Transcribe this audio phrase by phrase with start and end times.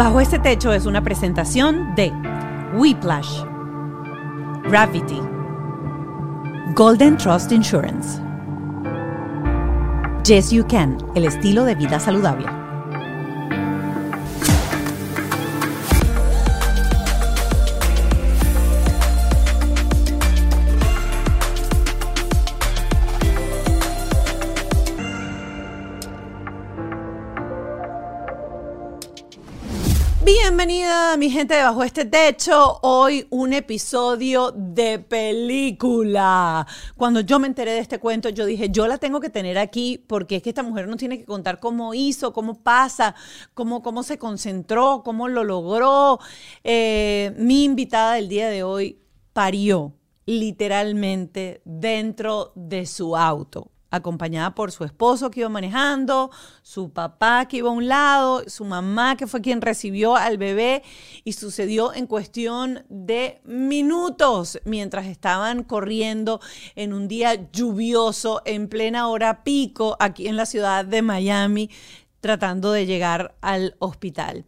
[0.00, 2.10] Bajo este techo es una presentación de
[2.74, 3.42] Whiplash,
[4.62, 5.20] Gravity,
[6.74, 8.18] Golden Trust Insurance,
[10.24, 12.59] Yes You Can, el estilo de vida saludable.
[31.18, 32.78] Mi gente de Bajo este Techo.
[32.82, 36.64] Hoy un episodio de película.
[36.96, 39.98] Cuando yo me enteré de este cuento, yo dije, yo la tengo que tener aquí
[39.98, 43.16] porque es que esta mujer nos tiene que contar cómo hizo, cómo pasa,
[43.54, 46.20] cómo, cómo se concentró, cómo lo logró.
[46.62, 49.00] Eh, mi invitada del día de hoy
[49.32, 49.94] parió
[50.26, 56.30] literalmente dentro de su auto acompañada por su esposo que iba manejando,
[56.62, 60.82] su papá que iba a un lado, su mamá que fue quien recibió al bebé
[61.24, 66.40] y sucedió en cuestión de minutos mientras estaban corriendo
[66.76, 71.70] en un día lluvioso en plena hora pico aquí en la ciudad de Miami
[72.20, 74.44] tratando de llegar al hospital.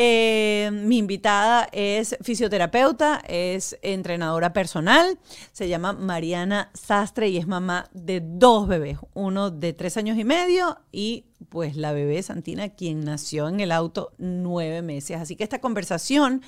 [0.00, 5.18] Eh, mi invitada es fisioterapeuta, es entrenadora personal,
[5.50, 10.22] se llama Mariana Sastre y es mamá de dos bebés, uno de tres años y
[10.22, 15.16] medio y pues la bebé Santina, quien nació en el auto nueve meses.
[15.16, 16.42] Así que esta conversación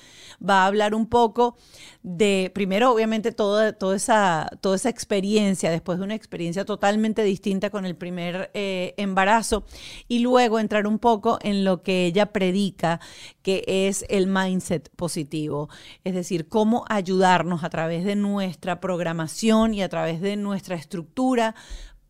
[0.47, 1.57] va a hablar un poco
[2.03, 7.71] de, primero, obviamente, toda, toda, esa, toda esa experiencia, después de una experiencia totalmente distinta
[7.71, 9.65] con el primer eh, embarazo,
[10.09, 13.01] y luego entrar un poco en lo que ella predica,
[13.43, 15.69] que es el mindset positivo,
[16.05, 21.55] es decir, cómo ayudarnos a través de nuestra programación y a través de nuestra estructura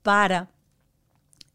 [0.03, 0.51] para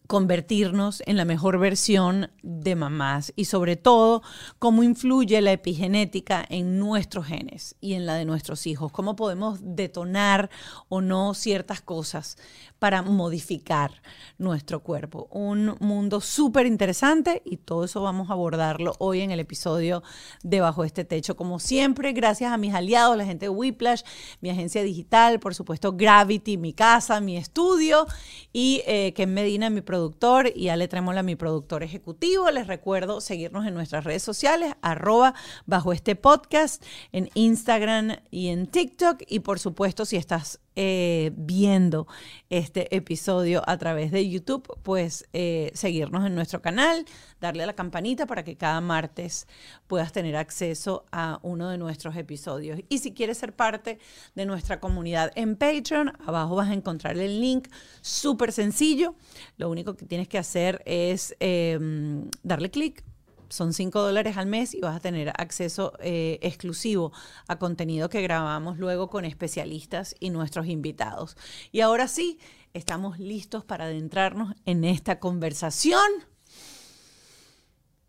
[0.08, 4.22] convertirnos en la mejor versión de mamás y sobre todo
[4.60, 9.60] cómo influye la epigenética en nuestros genes y en la de nuestros hijos, cómo podemos
[9.62, 10.50] detonar
[10.90, 12.38] o no ciertas cosas
[12.86, 14.04] para modificar
[14.38, 15.28] nuestro cuerpo.
[15.32, 20.04] Un mundo súper interesante y todo eso vamos a abordarlo hoy en el episodio
[20.44, 21.36] de Bajo este Techo.
[21.36, 24.04] Como siempre, gracias a mis aliados, la gente de Whiplash,
[24.40, 28.06] mi agencia digital, por supuesto Gravity, mi casa, mi estudio
[28.54, 32.52] y eh, Ken Medina, mi productor, y Ale Tremola, mi productor ejecutivo.
[32.52, 35.34] Les recuerdo seguirnos en nuestras redes sociales, arroba
[35.66, 39.24] bajo este podcast, en Instagram y en TikTok.
[39.28, 42.08] Y por supuesto, si estás eh, viendo
[42.50, 47.06] este episodio a través de YouTube, pues eh, seguirnos en nuestro canal,
[47.40, 49.48] darle a la campanita para que cada martes
[49.88, 52.80] puedas tener acceso a uno de nuestros episodios.
[52.90, 54.00] Y si quieres ser parte
[54.36, 57.70] de nuestra comunidad en Patreon, abajo vas a encontrar el link
[58.02, 59.16] súper sencillo.
[59.58, 63.04] Lo único que tienes que hacer es em, darle clic
[63.50, 67.12] son 5 dólares al mes y vas a tener acceso eh, exclusivo
[67.48, 71.38] a contenido que grabamos luego con especialistas y nuestros invitados.
[71.72, 72.40] Y ahora sí,
[72.74, 76.10] estamos listos para adentrarnos en esta conversación.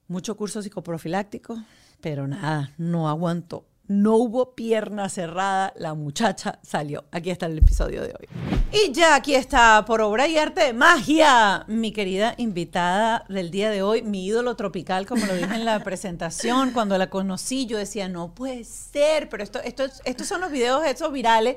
[0.09, 1.63] Mucho curso psicoprofiláctico,
[2.01, 7.05] pero nada, no aguanto no hubo pierna cerrada, la muchacha salió.
[7.13, 8.29] Aquí está el episodio de hoy.
[8.73, 13.71] Y ya aquí está, por obra y arte de magia, mi querida invitada del día
[13.71, 16.73] de hoy, mi ídolo tropical, como lo dije en la presentación.
[16.73, 20.85] Cuando la conocí, yo decía, no puede ser, pero esto, esto, estos son los videos
[20.85, 21.57] esos virales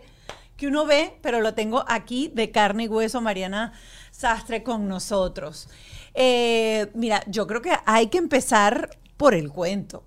[0.56, 3.74] que uno ve, pero lo tengo aquí de carne y hueso, Mariana
[4.12, 5.70] Sastre con nosotros.
[6.14, 10.04] Eh, mira, yo creo que hay que empezar por el cuento.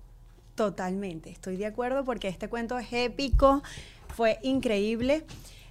[0.55, 3.63] Totalmente, estoy de acuerdo porque este cuento es épico,
[4.09, 5.25] fue increíble.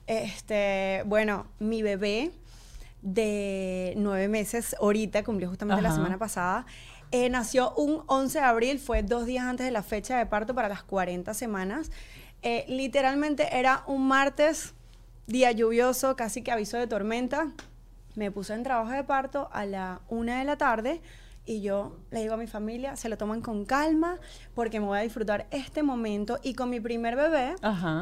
[0.08, 2.32] Este, bueno, mi bebé
[3.00, 6.66] de nueve meses, ahorita cumplió justamente la semana pasada,
[7.12, 10.54] eh, nació un 11 de abril, fue dos días antes de la fecha de parto
[10.54, 11.90] para las 40 semanas.
[12.42, 14.74] Eh, literalmente era un martes,
[15.26, 17.52] día lluvioso, casi que aviso de tormenta.
[18.16, 21.00] Me puse en trabajo de parto a la una de la tarde
[21.44, 24.18] y yo le digo a mi familia, se lo toman con calma
[24.54, 26.38] porque me voy a disfrutar este momento.
[26.42, 27.54] Y con mi primer bebé,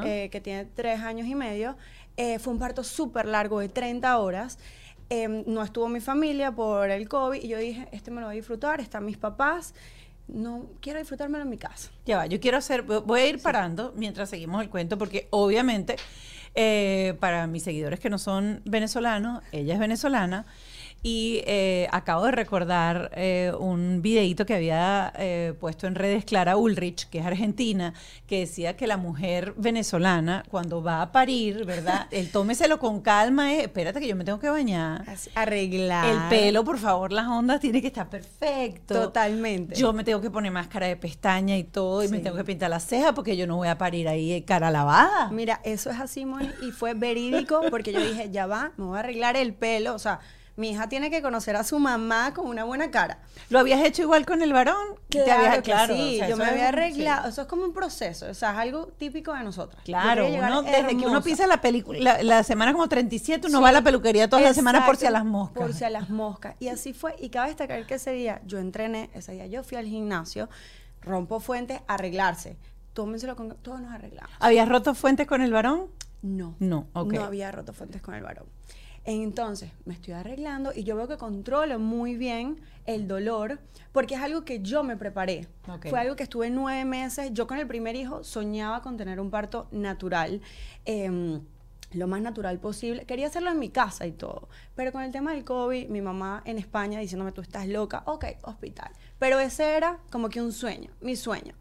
[0.05, 1.77] eh, que tiene tres años y medio,
[2.17, 4.59] eh, fue un parto súper largo de 30 horas.
[5.09, 8.35] Em, no estuvo mi familia por el COVID y yo dije, este me lo voy
[8.35, 9.75] a disfrutar, están mis papás.
[10.29, 11.91] No quiero disfrutármelo en mi casa.
[12.07, 15.97] Ya va, yo quiero hacer, voy a ir parando mientras seguimos el cuento porque obviamente
[16.55, 20.47] eh, para mis seguidores que no son venezolanos, ella es venezolana
[21.03, 26.59] Y eh, acabo de recordar eh, un videíto que había eh, puesto en redes Clara
[26.59, 27.95] Ulrich, que es argentina,
[28.27, 32.07] que decía que la mujer venezolana, cuando va a parir, ¿verdad?
[32.11, 35.09] El tómeselo con calma, eh, espérate que yo me tengo que bañar.
[35.09, 36.07] Así, arreglar.
[36.07, 38.95] El pelo, por favor, las ondas tiene que estar perfecto.
[38.95, 39.75] Totalmente.
[39.77, 42.69] Yo me tengo que poner máscara de pestaña y todo, y me tengo que pintar
[42.69, 45.31] las cejas porque yo no voy a parir ahí eh, cara lavada.
[45.31, 48.97] Mira, eso es así, Moni, y fue verídico porque yo dije, ya va, me voy
[48.99, 49.95] a arreglar el pelo.
[49.95, 50.21] O sea,
[50.57, 53.19] mi hija tiene que conocer a su mamá con una buena cara.
[53.49, 54.77] ¿Lo habías hecho igual con el varón?
[55.09, 57.23] Te Claro, habías- que claro, sí, o sea, yo me había arreglado.
[57.25, 57.29] sí.
[57.31, 59.83] Eso es como un proceso, o sea, es algo típico de nosotras.
[59.85, 63.63] Claro, uno, desde que uno pisa la película, la, la semana como 37, uno Sí.
[63.63, 65.63] va a la peluquería todas las semanas por si a las moscas.
[65.63, 66.55] Por si a las moscas.
[66.61, 67.15] Y así fue.
[67.19, 70.49] Y cabe destacar que ese día yo entrené, ese día yo fui al gimnasio,
[71.01, 72.57] rompo fuentes, arreglarse.
[72.93, 73.55] Tómenselo con.
[73.57, 74.31] Todos nos arreglamos.
[74.41, 75.87] ¿Habías roto fuentes con el varón?
[76.23, 76.55] No.
[76.59, 77.13] No, ok.
[77.15, 78.45] No había roto fuentes con el varón.
[79.05, 83.59] Entonces, me estoy arreglando y yo veo que controlo muy bien el dolor
[83.93, 85.49] porque es algo que yo me preparé.
[85.69, 85.89] Ok.
[85.89, 87.31] Fue algo que estuve nueve meses.
[87.33, 90.41] Yo con el primer hijo soñaba con tener un parto natural.
[90.85, 91.41] em,
[91.93, 93.05] lo más natural posible.
[93.05, 94.49] Quería hacerlo en mi casa y todo.
[94.75, 98.27] Pero con el tema del COVID, mi mamá en España diciéndome, tú estás loca, ok,
[98.43, 98.93] hospital.
[99.19, 101.55] Pero ese era como que un sueño, mi sueño.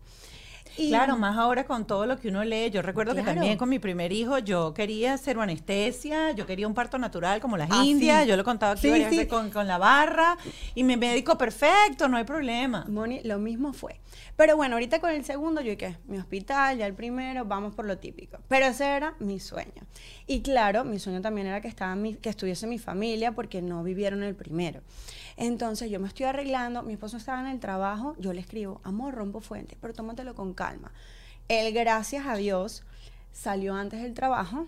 [0.78, 2.70] Y- Claro, más ahora con todo lo que uno lee.
[2.72, 6.74] Yo recuerdo que también con mi primer hijo yo quería hacer anestesia, yo quería un
[6.74, 8.24] parto natural como las Ah, indias.
[8.24, 8.30] sí.
[8.30, 9.18] Yo lo aquí Sí, varias sí.
[9.18, 10.38] veces con, con la barra
[10.76, 12.86] y mi médico perfecto, no hay problema.
[12.88, 14.00] Moni, lo mismo fue.
[14.36, 17.86] Pero bueno, ahorita con el segundo, yo dije, mi hospital, ya el primero, vamos por
[17.86, 18.38] lo típico.
[18.48, 19.84] Pero ese era mi sueño.
[20.28, 23.84] Y claro, mi sueño también era que, estaba mi- que estuviese mi familia porque no
[23.84, 24.82] vivieron el primero.
[25.40, 29.16] Entonces yo me estoy arreglando, mi esposo estaba en el trabajo, yo le escribo, amor,
[29.16, 30.92] rompo fuentes, pero tómatelo con calma.
[31.48, 32.84] Él, gracias a Dios,
[33.32, 34.68] salió antes del trabajo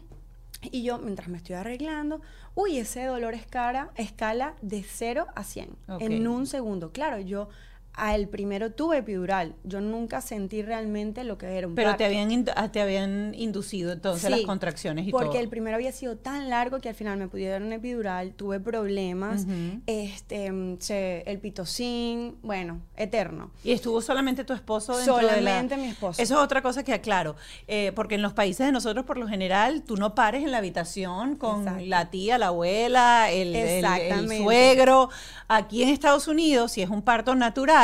[0.62, 2.21] y yo, mientras me estoy arreglando,
[2.56, 6.01] uy, ese dolor escala, escala de 0 a 100 Ok.
[6.03, 6.94] en un segundo.
[6.94, 7.50] Claro, yo
[7.94, 9.54] al primero tuve epidural.
[9.64, 11.98] Yo nunca sentí realmente lo que era un Pero parto.
[12.00, 15.40] te habían, ah, te habían inducido entonces las Sí, contracciones y porque todo.
[15.40, 19.42] el primero había sido tan largo que al final me pudieron un epidural, tuve problemas,
[19.44, 19.82] Ujú.
[19.88, 23.52] este, mm, se- el pitocin, bueno, eterno.
[23.64, 26.22] Y estuvo solamente tu esposo dentro de la- Solamente mi esposo.
[26.22, 27.36] Eso es otra cosa que aclaro,
[27.68, 30.60] eh, porque en los países de nosotros, por lo general, tú no pares en la
[30.60, 31.86] habitación con Exacto.
[31.88, 35.10] la tía, la abuela, el, el- el suegro.
[35.50, 37.81] Aquí en Estados Unidos, si es un parto natural,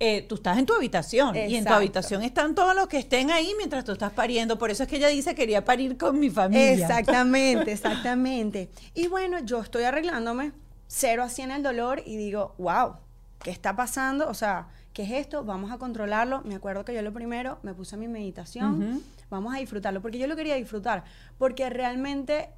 [0.00, 3.30] eh, tú estás en tu habitación y en tu habitación están todos los que estén
[3.30, 4.58] ahí mientras tú estás pariendo.
[4.58, 6.72] Por eso es que ella dice quería parir con mi familia.
[6.72, 8.70] Exactamente, exactamente.
[8.94, 10.52] Y bueno, yo estoy arreglándome,
[10.88, 12.96] cero a 100 el dolor y digo, wow,
[13.42, 14.28] ¿qué está pasando?
[14.28, 15.44] O sea, ¿qué es esto?
[15.44, 16.42] Vamos a controlarlo.
[16.44, 20.26] Me acuerdo que yo lo primero me puse mi meditación, vamos a disfrutarlo, porque yo
[20.26, 21.04] lo quería disfrutar,
[21.38, 22.50] porque realmente,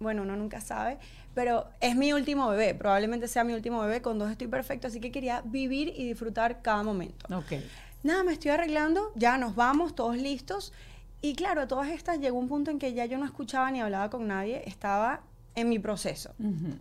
[0.00, 0.98] bueno, uno nunca sabe,
[1.34, 4.98] pero es mi último bebé, probablemente sea mi último bebé, con dos estoy perfecto, así
[4.98, 7.26] que quería vivir y disfrutar cada momento.
[7.34, 7.52] Ok.
[8.02, 10.72] Nada, me estoy arreglando, ya nos vamos, todos listos.
[11.20, 13.82] Y claro, a todas estas llegó un punto en que ya yo no escuchaba ni
[13.82, 15.20] hablaba con nadie, estaba
[15.54, 16.30] en mi proceso.
[16.38, 16.78] Ujú.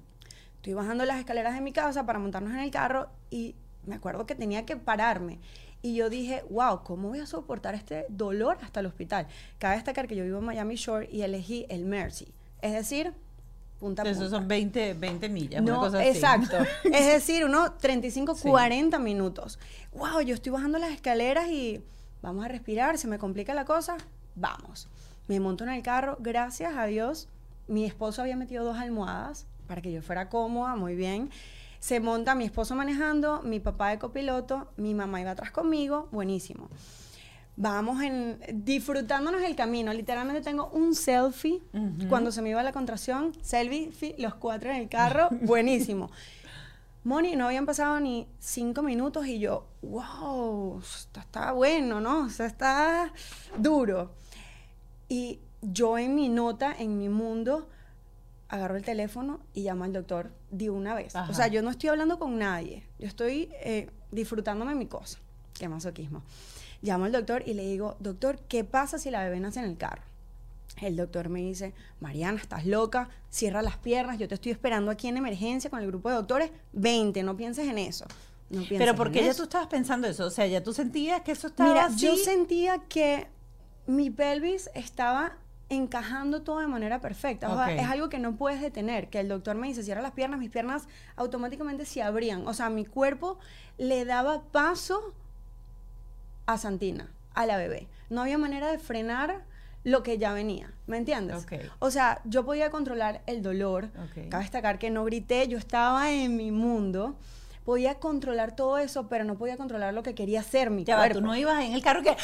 [0.56, 3.56] Estoy bajando las escaleras de mi casa para montarnos en el carro y
[3.86, 5.40] me acuerdo que tenía que pararme.
[5.82, 9.28] Y yo dije, wow, ¿cómo voy a soportar este dolor hasta el hospital?
[9.58, 13.14] Cabe destacar que yo vivo en Miami Shore y elegí el Mercy, es decir,
[13.80, 14.18] punta a punta.
[14.20, 16.10] Esos son 20, 20 millas, una No, cosa así.
[16.10, 16.58] exacto.
[16.92, 18.50] es decir, unos 35, Sí.
[18.50, 19.60] 40 minutos.
[19.94, 21.82] Wow, yo estoy bajando las escaleras y
[22.22, 23.98] vamos a respirar, se me complica la cosa,
[24.36, 24.88] vamos.
[25.28, 27.28] Me monto en el carro, gracias a Dios,
[27.68, 31.30] mi esposo había metido dos almohadas para que yo fuera cómoda, muy bien.
[31.80, 36.68] Se monta mi esposo manejando, mi papá de copiloto, mi mamá iba atrás conmigo, buenísimo.
[37.62, 39.92] Vamos en, disfrutándonos el camino.
[39.92, 42.08] Literalmente tengo un selfie Ujú.
[42.08, 43.34] cuando se me iba la contracción.
[43.42, 46.10] Selfie, los cuatro en el carro, buenísimo.
[47.04, 52.28] Moni, no habían pasado ni cinco minutos y yo, wow, esto está bueno, ¿no?
[52.28, 53.12] O sea, está
[53.58, 54.14] duro.
[55.10, 57.68] Y yo en mi nota, en mi mundo,
[58.48, 61.14] agarro el teléfono y llamo al doctor de una vez.
[61.14, 61.30] Ajá.
[61.30, 62.86] O sea, yo no estoy hablando con nadie.
[63.00, 65.20] Yo estoy eh, disfrutándome mi cosa.
[65.54, 66.24] Qué masoquismo.
[66.82, 69.78] Llamo al doctor y le digo, doctor, ¿qué pasa si la bebé nace en el
[69.78, 70.04] carro?
[70.82, 75.08] El doctor me dice, Mariana, estás loca, cierra las piernas, yo te estoy esperando aquí
[75.08, 78.06] en emergencia con el grupo de doctores, 20, no pienses en eso.
[78.50, 79.38] No pienses Pero en porque ya eso".
[79.38, 82.06] tú estabas pensando eso, o sea, ya tú sentías que eso estaba Mira, así.
[82.06, 83.28] yo sentía que
[83.88, 85.34] mi pelvis estaba
[85.70, 87.52] encajando todo de manera perfecta.
[87.52, 89.10] O sea, es algo que no puedes detener.
[89.10, 92.48] Que el doctor me dice, cierra las piernas, mis piernas automáticamente se abrían.
[92.48, 93.38] O sea, mi cuerpo
[93.78, 95.14] le daba paso
[96.54, 97.88] a Santina, a la bebé.
[98.10, 99.42] No había manera de frenar
[99.84, 101.46] lo que ya venía, ¿me entiendes?
[101.78, 103.90] O sea, yo podía controlar el dolor.
[104.04, 104.30] Ok.
[104.30, 107.16] Cabe destacar que no grité, yo estaba en mi mundo.
[107.66, 111.02] Podía controlar todo eso, pero no podía controlar lo que quería hacer mi Ya va,
[111.02, 111.20] cuerpo.
[111.20, 112.18] tú no ibas en el carro que.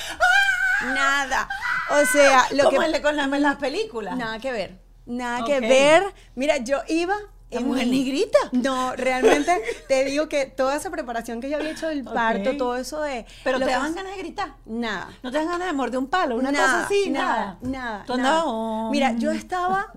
[0.81, 1.47] Nada.
[1.91, 4.17] O sea, lo como que con las, películas.
[4.17, 4.79] Nada que ver.
[5.05, 6.03] Nada que ver.
[6.33, 7.15] Mira, yo iba.
[7.51, 8.37] La en mujer mi- ni grita.
[8.51, 12.75] No, realmente te digo que toda esa preparación que yo había hecho del parto, todo
[12.75, 13.25] eso de.
[13.43, 14.55] Pero te daban ganas de gritar.
[14.65, 15.09] Nada.
[15.23, 17.57] No te dan ganas de morder un palo, una nada, cosa así, nada.
[17.61, 18.03] nada.
[18.07, 18.17] Nada.
[18.17, 18.43] Nada.
[18.45, 19.93] oh, Mira, yo estaba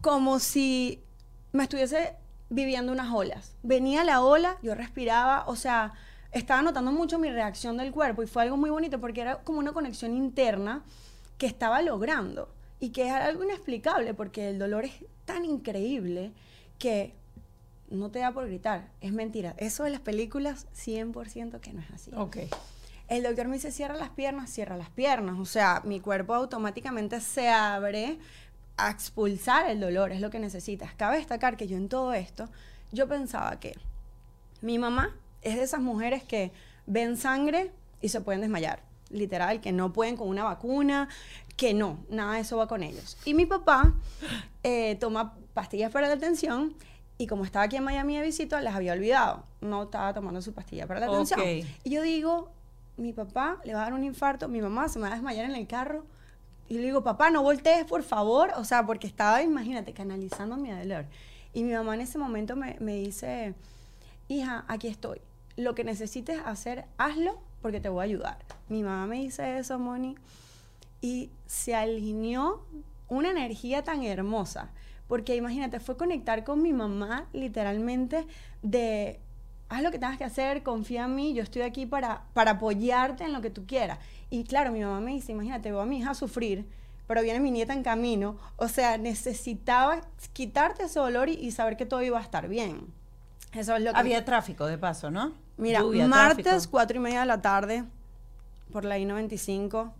[0.00, 1.02] como si
[1.52, 2.14] me estuviese
[2.50, 3.54] viviendo unas olas.
[3.62, 5.92] Venía la ola, yo respiraba, o sea,
[6.32, 9.58] estaba notando mucho mi reacción del cuerpo y fue algo muy bonito porque era como
[9.60, 10.82] una conexión interna
[11.38, 12.48] que estaba logrando
[12.80, 14.92] y que es algo inexplicable porque el dolor es
[15.24, 16.32] tan increíble
[16.78, 17.14] que
[17.90, 19.54] no te da por gritar, es mentira.
[19.58, 22.10] Eso de las películas 100% que no es así.
[22.14, 22.38] Ok.
[23.08, 25.38] El doctor me dice, cierra las piernas, cierra las piernas.
[25.38, 28.18] O sea, mi cuerpo automáticamente se abre
[28.76, 30.94] a expulsar el dolor, es lo que necesitas.
[30.94, 32.48] Cabe destacar que yo en todo esto,
[32.92, 33.76] yo pensaba que
[34.60, 36.52] mi mamá es de esas mujeres que
[36.86, 38.82] ven sangre y se pueden desmayar.
[39.10, 41.08] Literal, que no pueden con una vacuna,
[41.56, 43.16] que no, nada de eso va con ellos.
[43.24, 43.94] Y mi papá
[44.62, 46.72] eh, toma pastillas para la tensión
[47.18, 49.42] y como estaba aquí en Miami de visita, las había olvidado.
[49.60, 51.40] No estaba tomando su pastilla para la tensión.
[51.82, 52.52] Y yo digo,
[52.96, 55.44] mi papá le va a dar un infarto, mi mamá se me va a desmayar
[55.44, 56.04] en el carro.
[56.68, 58.52] Y le digo, papá, no voltees, por favor.
[58.56, 61.06] O sea, porque estaba, imagínate, canalizando mi dolor.
[61.52, 63.54] Y mi mamá en ese momento me, me dice,
[64.28, 65.20] hija, aquí estoy.
[65.56, 68.38] Lo que necesites hacer, hazlo porque te voy a ayudar.
[68.68, 70.14] Mi mamá me dice eso, Moni,
[71.00, 72.62] y se alineó
[73.08, 74.70] una energía tan hermosa.
[75.08, 78.26] Porque imagínate, fue conectar con mi mamá literalmente
[78.62, 79.18] de,
[79.68, 83.24] haz lo que tengas que hacer, confía en mí, yo estoy aquí para, para apoyarte
[83.24, 83.98] en lo que tú quieras.
[84.30, 86.66] Y claro, mi mamá me dice, imagínate, veo a mi hija sufrir,
[87.06, 88.36] pero viene mi nieta en camino.
[88.56, 90.02] O sea, necesitaba
[90.34, 92.92] quitarte ese dolor y, y saber que todo iba a estar bien.
[93.54, 93.98] Eso es lo que...
[93.98, 95.32] Había tráfico de paso, ¿no?
[95.56, 96.70] Mira, Lluvia, martes, tráfico.
[96.70, 97.84] cuatro y media de la tarde,
[98.70, 99.90] por la I-95,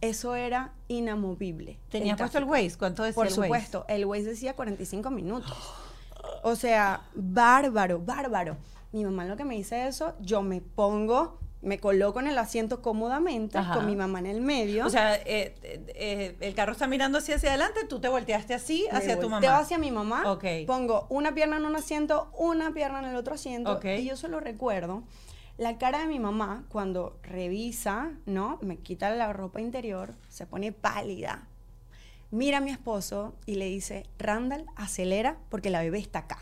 [0.00, 1.78] eso era inamovible.
[1.90, 2.44] ¿Tenías puesto el.
[2.44, 2.76] Waze?
[2.78, 3.42] ¿Cuánto decía Por el Waze?
[3.46, 5.52] supuesto, el Waze decía 45 minutos.
[6.42, 8.56] O sea, bárbaro, bárbaro.
[8.92, 12.80] Mi mamá lo que me dice eso, yo me pongo, me coloco en el asiento
[12.82, 13.74] cómodamente, Ajá.
[13.74, 14.86] con mi mamá en el medio.
[14.86, 18.54] O sea, eh, eh, eh, el carro está mirando así hacia adelante, tú te volteaste
[18.54, 19.58] así me hacia tu mamá.
[19.58, 20.44] hacia mi mamá, Ok.
[20.66, 23.84] pongo una pierna en un asiento, una pierna en el otro asiento, Ok.
[23.98, 25.02] y yo solo recuerdo
[25.58, 28.58] la cara de mi mamá cuando revisa, ¿no?
[28.62, 31.46] Me quita la ropa interior, se pone pálida,
[32.30, 36.38] mira a mi esposo y le dice, Randall, acelera porque la bebé está acá.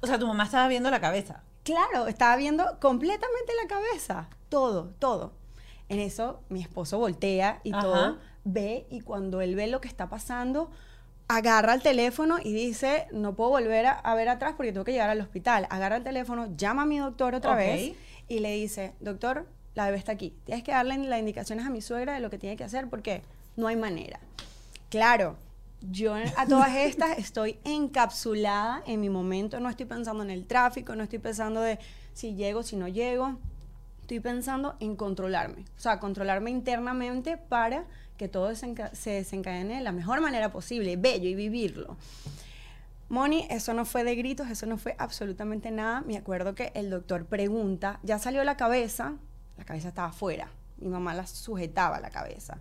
[0.00, 1.42] O sea, tu mamá estaba viendo la cabeza.
[1.62, 5.32] Claro, estaba viendo completamente la cabeza, todo, todo.
[5.88, 7.82] En eso mi esposo voltea y Ajá.
[7.82, 10.70] todo, ve y cuando él ve lo que está pasando,
[11.28, 14.92] agarra el teléfono y dice, no puedo volver a, a ver atrás porque tengo que
[14.92, 15.66] llegar al hospital.
[15.70, 17.94] Agarra el teléfono, llama a mi doctor otra vez
[18.28, 20.34] y le dice, doctor, la bebé está aquí.
[20.44, 23.22] Tienes que darle las indicaciones a mi suegra de lo que tiene que hacer porque
[23.56, 24.20] no hay manera.
[24.88, 25.36] Claro,
[25.90, 30.94] yo a todas estas estoy encapsulada en mi momento, no estoy pensando en el tráfico,
[30.94, 31.78] no estoy pensando de
[32.14, 33.38] si llego, si no llego,
[34.00, 37.84] estoy pensando en controlarme, o sea, controlarme internamente para
[38.16, 41.96] que todo se desencadene de la mejor manera posible, bello y vivirlo.
[43.14, 46.00] Moni, eso no fue de gritos, eso no fue absolutamente nada.
[46.00, 49.14] Me acuerdo que el doctor pregunta, ya salió la cabeza,
[49.56, 50.48] la cabeza estaba afuera.
[50.78, 52.58] Mi mamá la sujetaba la cabeza.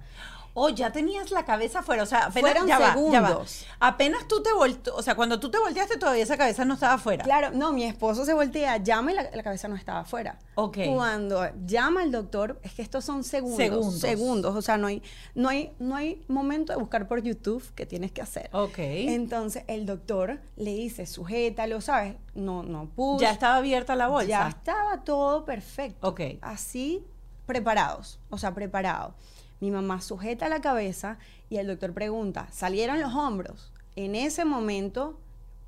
[0.55, 2.03] Oh, ya tenías la cabeza afuera.
[2.03, 3.27] O sea, apenas, Fueron ya va, ya va.
[3.29, 3.65] segundos.
[3.79, 6.93] Apenas tú te volteaste, o sea, cuando tú te volteaste todavía esa cabeza no estaba
[6.93, 7.23] afuera.
[7.23, 10.37] Claro, no, mi esposo se voltea, llama y la, la cabeza no estaba afuera.
[10.55, 10.77] Ok.
[10.93, 13.57] Cuando llama el doctor, es que estos son segundos.
[13.57, 13.99] Segundos.
[13.99, 14.55] Segundos.
[14.55, 15.01] O sea, no hay,
[15.33, 18.49] no hay, no hay momento de buscar por YouTube que tienes que hacer.
[18.53, 18.77] Ok.
[18.77, 22.15] Entonces el doctor le dice, sujétalo, ¿sabes?
[22.35, 23.21] No, no push.
[23.21, 24.27] ya estaba abierta la bolsa.
[24.27, 26.07] Ya estaba todo perfecto.
[26.07, 26.21] Ok.
[26.41, 27.03] Así,
[27.47, 29.15] preparados, o sea, preparado.
[29.63, 31.17] Mi mamá sujeta la cabeza
[31.49, 33.71] y el doctor pregunta, ¿salieron los hombros?
[33.95, 35.17] En ese momento,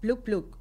[0.01, 0.57] pluk, pluk.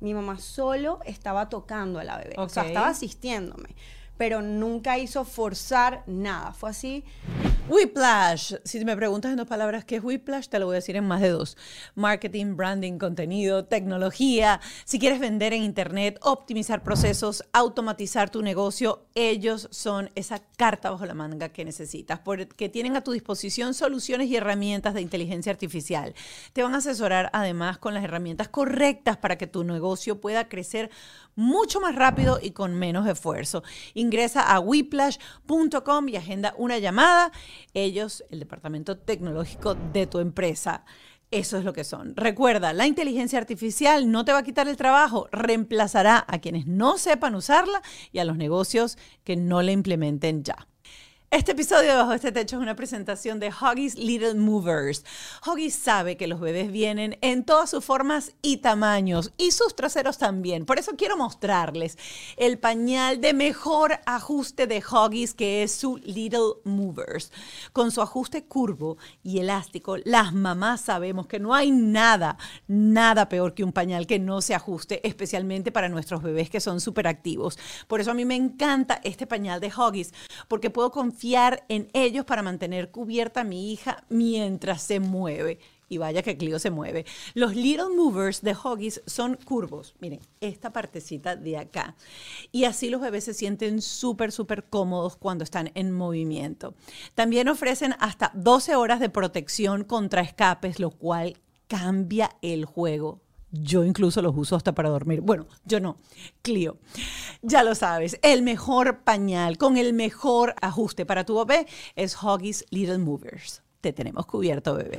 [0.00, 3.76] Mi mamá solo estaba tocando a la bebé, o sea, estaba asistiéndome,
[4.22, 6.52] pero nunca hizo forzar nada.
[6.52, 7.02] Fue así,
[7.68, 8.54] Whiplash.
[8.62, 11.08] Si me preguntas en dos palabras qué es Whiplash, te lo voy a decir en
[11.08, 11.56] más de dos.
[11.96, 14.60] Marketing, branding, contenido, tecnología.
[14.84, 21.04] Si quieres vender en Internet, optimizar procesos, automatizar tu negocio, ellos son esa carta bajo
[21.04, 26.14] la manga que necesitas, porque tienen a tu disposición soluciones y herramientas de inteligencia artificial.
[26.52, 30.90] Te van a asesorar además con las herramientas correctas para que tu negocio pueda crecer
[31.34, 33.62] mucho más rápido y con menos esfuerzo.
[33.94, 37.32] Ingresa a whiplash.com y agenda una llamada
[37.74, 40.84] Ellos, el departamento tecnológico de tu empresa,
[41.32, 42.14] eso es lo que son.
[42.14, 46.98] Recuerda, la inteligencia artificial no te va a quitar el trabajo, reemplazará a quienes no
[46.98, 50.68] sepan usarla y a los negocios que no la implementen ya.
[51.32, 55.02] Este episodio de Bajo este Techo es una presentación de Huggies Little Movers.
[55.46, 60.18] Huggies sabe que los bebés vienen en todas sus formas y tamaños y sus traseros
[60.18, 60.66] también.
[60.66, 61.96] Por eso quiero mostrarles
[62.36, 67.32] el pañal de mejor ajuste de Huggies que es su Little Movers.
[67.72, 72.36] Con su ajuste curvo y elástico, las mamás sabemos que no hay nada,
[72.66, 76.78] nada peor que un pañal que no se ajuste, especialmente para nuestros bebés que son
[76.78, 77.58] súper activos.
[77.88, 80.12] Por eso a mí me encanta este pañal de Huggies
[80.46, 81.21] porque puedo confiar
[81.68, 85.58] en ellos para mantener cubierta a mi hija mientras se mueve.
[85.88, 87.04] Y vaya que Clio se mueve.
[87.34, 89.94] Los Little Movers de Huggies son curvos.
[90.00, 91.96] Miren, esta partecita de acá.
[92.50, 96.74] Y así los bebés se sienten súper, súper cómodos cuando están en movimiento.
[97.14, 101.36] También ofrecen hasta 12 horas de protección contra escapes, lo cual
[101.68, 103.20] cambia el juego
[103.52, 105.20] yo incluso los uso hasta para dormir.
[105.20, 105.96] Bueno, yo no.
[106.42, 106.78] Clio.
[107.42, 112.64] Ya lo sabes, el mejor pañal con el mejor ajuste para tu bebé es Huggies
[112.70, 113.62] Little Movers.
[113.80, 114.98] Te tenemos cubierto, bebé.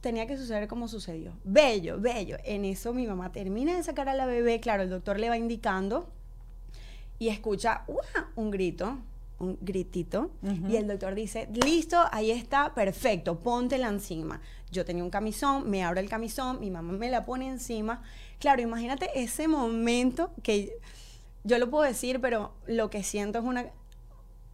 [0.00, 1.32] Tenía que suceder como sucedió.
[1.44, 2.36] Bello, bello.
[2.44, 4.60] En eso mi mamá termina de sacar a la bebé.
[4.60, 6.08] Claro, el doctor le va indicando
[7.18, 7.84] y escucha
[8.34, 8.98] un grito
[9.42, 10.30] un gritito
[10.68, 14.40] y el doctor dice, listo, ahí está, perfecto, póntela encima.
[14.70, 18.02] Yo tenía un camisón, me abre el camisón, mi mamá me la pone encima.
[18.38, 20.72] Claro, imagínate ese momento que
[21.44, 23.66] yo lo puedo decir, pero lo que siento es una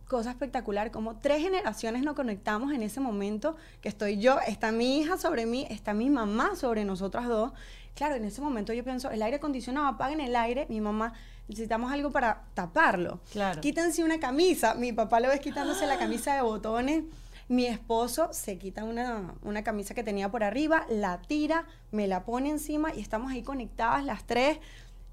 [0.08, 4.98] cosa espectacular, como tres generaciones nos conectamos en ese momento, que estoy yo, está mi
[4.98, 7.52] hija sobre mí, está mi mamá sobre nosotras dos.
[7.94, 11.12] Claro, en ese momento yo pienso, el aire acondicionado, apaguen el aire, mi mamá
[11.48, 13.20] necesitamos algo para taparlo.
[13.32, 13.60] Claro.
[13.60, 14.74] Quítense una camisa.
[14.74, 17.04] Mi papá lo ves quitándose la camisa de botones.
[17.48, 22.26] Mi esposo se quita una, una, camisa que tenía por arriba, la tira, me la
[22.26, 24.58] pone encima y estamos ahí conectadas las tres.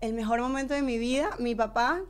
[0.02, 2.02] El mejor momento de mi vida, mi papá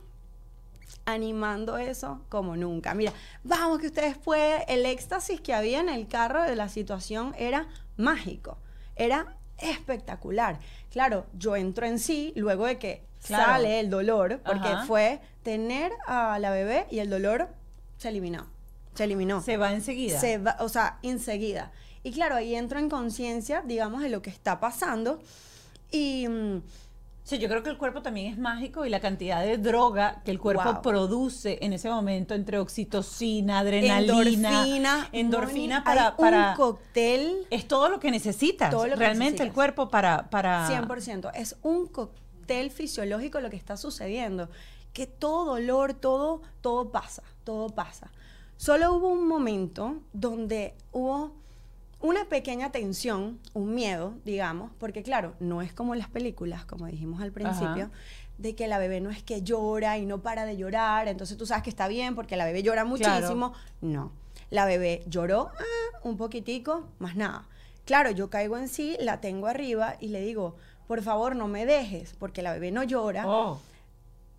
[1.04, 2.92] animando eso como nunca.
[2.94, 3.12] Mira,
[3.44, 4.62] vamos que ustedes pueden.
[4.68, 8.58] El éxtasis que había en el carro de la situación era mágico,
[8.96, 10.58] era espectacular.
[10.90, 16.38] Claro, yo entro en sí luego de que sale el dolor, porque fue tener a
[16.38, 17.48] la bebé y el dolor
[17.98, 18.46] se eliminó.
[18.94, 19.42] Se eliminó.
[19.42, 20.18] Se va enseguida.
[20.18, 21.72] Se va, o sea, enseguida.
[22.02, 25.20] Y claro, ahí entro en conciencia, digamos, de lo que está pasando.
[25.90, 26.26] Y.
[27.26, 30.30] Sí, yo creo que el cuerpo también es mágico y la cantidad de droga que
[30.30, 37.44] el cuerpo produce en ese momento entre oxitocina, adrenalina, endorfina, endorfina para, para, un cóctel.
[37.50, 38.70] Es todo lo que necesitas.
[38.70, 41.32] Todo lo realmente el cuerpo para, para 100%.
[41.34, 44.48] Es un cóctel fisiológico lo que está sucediendo.
[44.92, 48.12] Que todo dolor, todo, todo pasa, todo pasa.
[48.56, 51.32] Solo hubo un momento donde hubo
[52.00, 57.22] una pequeña tensión, un miedo, digamos, porque claro, no es como las películas, como dijimos
[57.22, 57.90] al principio,
[58.38, 61.46] de que la bebé no es que llora y no para de llorar, entonces tú
[61.46, 63.54] sabes que está bien porque la bebé llora muchísimo.
[63.80, 64.12] No,
[64.50, 67.46] la bebé lloró ah, un poquitico, más nada.
[67.84, 70.56] Claro, yo caigo en sí, la tengo arriba y le digo,
[70.86, 73.26] por favor no me dejes, porque la bebé no llora.
[73.26, 73.60] Oh.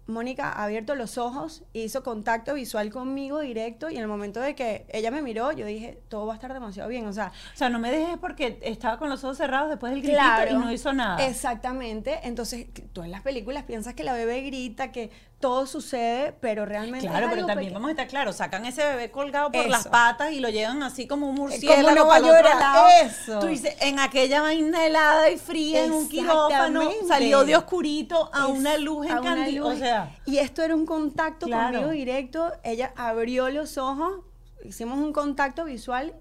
[0.08, 4.56] Mónica ha abierto los ojos, hizo contacto visual conmigo directo y en el momento de
[4.56, 7.06] que ella me miró, yo dije, todo va a estar demasiado bien.
[7.06, 10.02] O sea, o sea no me dejes porque estaba con los ojos cerrados después del
[10.02, 11.26] gritito y no hizo nada.
[11.26, 12.20] Exactamente.
[12.24, 17.08] Entonces, tú en las películas piensas que la bebé grita, que todo sucede, pero realmente.
[17.08, 20.40] Claro, pero también vamos a estar claros, sacan ese bebé colgado por las patas y
[20.40, 22.88] lo llevan así como un murciélago no el otro lado.
[23.04, 23.40] Eso.
[23.40, 28.48] Tú dices, en aquella vaina helada y fría, en un quirófano, salió de oscurito a
[28.48, 30.16] una luz en O sea.
[30.26, 32.52] Y esto era un contacto conmigo directo.
[32.64, 34.22] Ella abrió los ojos,
[34.64, 36.16] hicimos un contacto visual.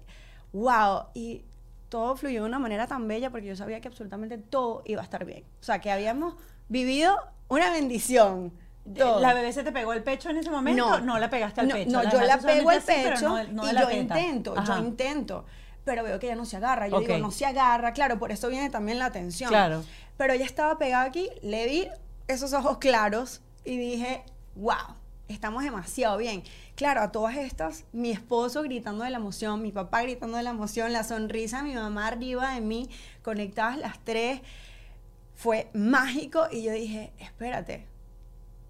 [0.53, 1.07] ¡Wow!
[1.13, 1.43] Y
[1.89, 5.03] todo fluyó de una manera tan bella porque yo sabía que absolutamente todo iba a
[5.03, 5.43] estar bien.
[5.59, 6.35] O sea, que habíamos
[6.69, 8.53] vivido una bendición
[8.95, 10.89] ¿La bebé se te pegó el pecho en ese momento?
[10.89, 11.91] No, no la pegaste al pecho.
[11.91, 15.45] No, yo la pego al pecho y yo intento, yo intento.
[15.83, 16.87] Pero veo que ella no se agarra.
[16.87, 17.93] Yo digo, no se agarra.
[17.93, 19.49] Claro, por eso viene también la atención.
[19.49, 19.83] Claro.
[20.17, 21.87] Pero ella estaba pegada aquí, le vi
[22.27, 24.23] esos ojos claros y dije,
[24.55, 24.95] wow,
[25.27, 26.43] estamos demasiado bien.
[26.75, 30.49] Claro, a todas estas, mi esposo gritando de la emoción, mi papá gritando de la
[30.49, 32.89] emoción, la sonrisa, mi mamá arriba de mí,
[33.21, 34.41] conectadas las tres,
[35.35, 37.87] fue mágico y yo dije, espérate,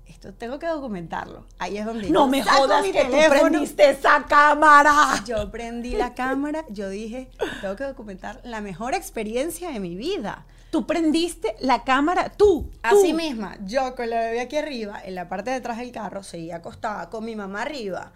[0.09, 1.45] esto tengo que documentarlo.
[1.59, 5.23] Ahí es donde no me jodas que tú prendiste esa cámara.
[5.25, 7.29] Yo prendí la cámara, yo dije,
[7.61, 10.45] tengo que documentar la mejor experiencia de mi vida.
[10.71, 12.71] Tú prendiste la cámara, tú.
[12.81, 16.23] Así misma, yo con la bebé aquí arriba, en la parte de atrás del carro,
[16.23, 18.11] seguía acostada con mi mamá arriba.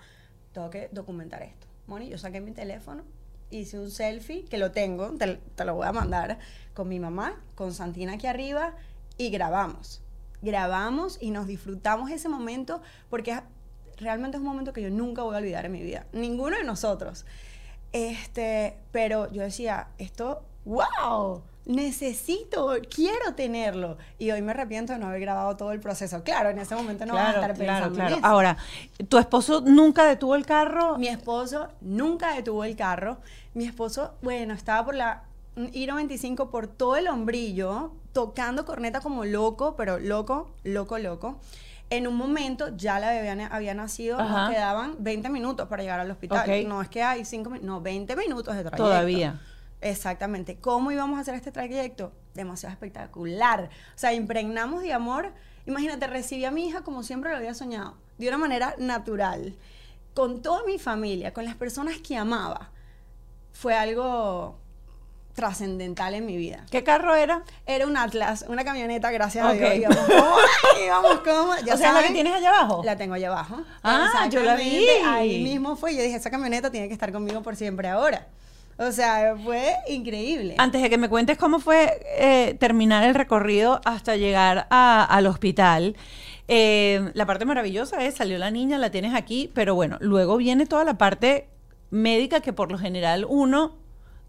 [0.52, 1.68] Tengo que documentar esto.
[1.88, 3.04] Moni, yo saqué mi teléfono,
[3.52, 6.40] hice un selfie, que lo tengo, te, te lo voy a mandar,
[6.74, 8.74] con mi mamá, con Santina aquí arriba,
[9.18, 10.02] y grabamos.
[10.42, 13.42] Grabamos y nos disfrutamos ese momento porque
[13.98, 16.06] realmente es un momento que yo nunca voy a olvidar en mi vida.
[16.12, 17.26] Ninguno de nosotros.
[17.94, 23.98] Este, pero yo decía, esto, wow, necesito, quiero tenerlo.
[24.18, 26.24] Y hoy me arrepiento de no haber grabado todo el proceso.
[26.24, 28.16] Claro, en ese momento no vas a claro, estar claro, pensando en claro.
[28.16, 28.26] eso.
[28.26, 28.58] Ahora,
[29.08, 30.98] ¿tu esposo nunca detuvo el carro?
[30.98, 33.18] Mi esposo nunca detuvo el carro.
[33.54, 35.24] Mi esposo, bueno, estaba por la
[35.56, 41.40] I-95 por todo el hombrillo, tocando corneta como loco, pero loco, loco, loco.
[41.90, 44.44] En un momento ya la bebé había nacido, Ajá.
[44.44, 46.68] nos quedaban 20 minutos para llegar al hospital.
[46.68, 48.84] No es que hay 5 minutos, no, 20 minutos de trayecto.
[48.84, 49.42] Todavía.
[49.82, 50.58] Exactamente.
[50.58, 52.14] ¿Cómo íbamos a hacer este trayecto?
[52.34, 53.70] Demasiado espectacular.
[53.96, 55.34] O sea, impregnamos de amor.
[55.66, 59.58] Imagínate, recibí a mi hija como siempre lo había soñado, de una manera natural,
[60.14, 62.72] con toda mi familia, con las personas que amaba.
[63.52, 64.61] Fue algo
[65.34, 66.66] trascendental en mi vida.
[66.72, 67.44] ¿Qué carro era?
[67.66, 69.76] Era un Atlas, una camioneta, gracias a Dios.
[69.76, 70.36] Íbamos como,
[70.86, 72.82] íbamos como, ya o sea, la que tienes allá abajo.
[72.84, 73.62] La tengo allá abajo.
[73.84, 74.86] Ah, yo la vi.
[75.06, 75.96] Ahí mismo fue.
[75.96, 78.28] Yo dije, esa camioneta tiene que estar conmigo por siempre ahora.
[78.78, 80.56] O sea, fue increíble.
[80.58, 85.28] Antes de que me cuentes cómo fue eh, terminar el recorrido hasta llegar a- al
[85.28, 85.96] hospital,
[86.48, 90.66] eh, la parte maravillosa es, salió la niña, la tienes aquí, pero bueno, luego viene
[90.66, 91.48] toda la parte
[91.92, 93.76] médica que por lo general uno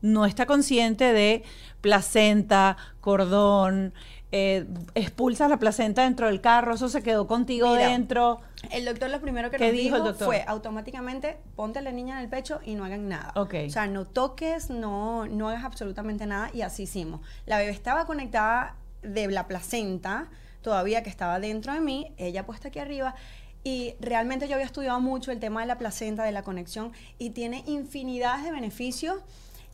[0.03, 1.43] no está consciente de
[1.81, 3.95] placenta, cordón,
[4.35, 8.41] eh, expulsas la placenta dentro del carro, eso se quedó contigo Mira, dentro.
[8.71, 12.25] El doctor lo primero que ¿Qué nos dijo fue automáticamente ponte a la niña en
[12.25, 13.33] el pecho y no hagan nada.
[13.37, 13.55] Ok.
[13.67, 17.21] O sea, no toques, no, no hagas absolutamente nada y así hicimos.
[17.47, 20.31] La bebé estaba conectada de la placenta,
[20.63, 23.15] todavía que estaba dentro de mí, ella puesta aquí arriba.
[23.65, 27.31] Y realmente yo había estudiado mucho el tema de la placenta, de la conexión, y
[27.31, 29.21] tiene infinidades de beneficios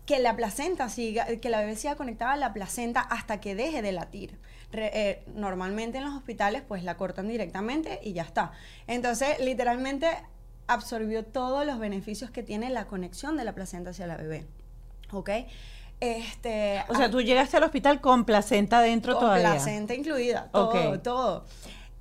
[0.08, 3.82] que la placenta siga, que la bebé siga conectada a la placenta hasta que deje
[3.82, 4.38] de latir.
[4.72, 8.52] Re- eh, normalmente en los hospitales pues la cortan directamente y ya está.
[8.86, 10.08] Entonces literalmente
[10.66, 14.46] absorbió todos los beneficios que tiene la conexión de la placenta hacia la bebé.
[15.12, 15.28] ¿Ok?
[16.00, 19.50] Este, O sea, tú llegaste al hospital con placenta dentro con todavía.
[19.50, 21.02] placenta incluida, todo, Ok.
[21.02, 21.44] todo.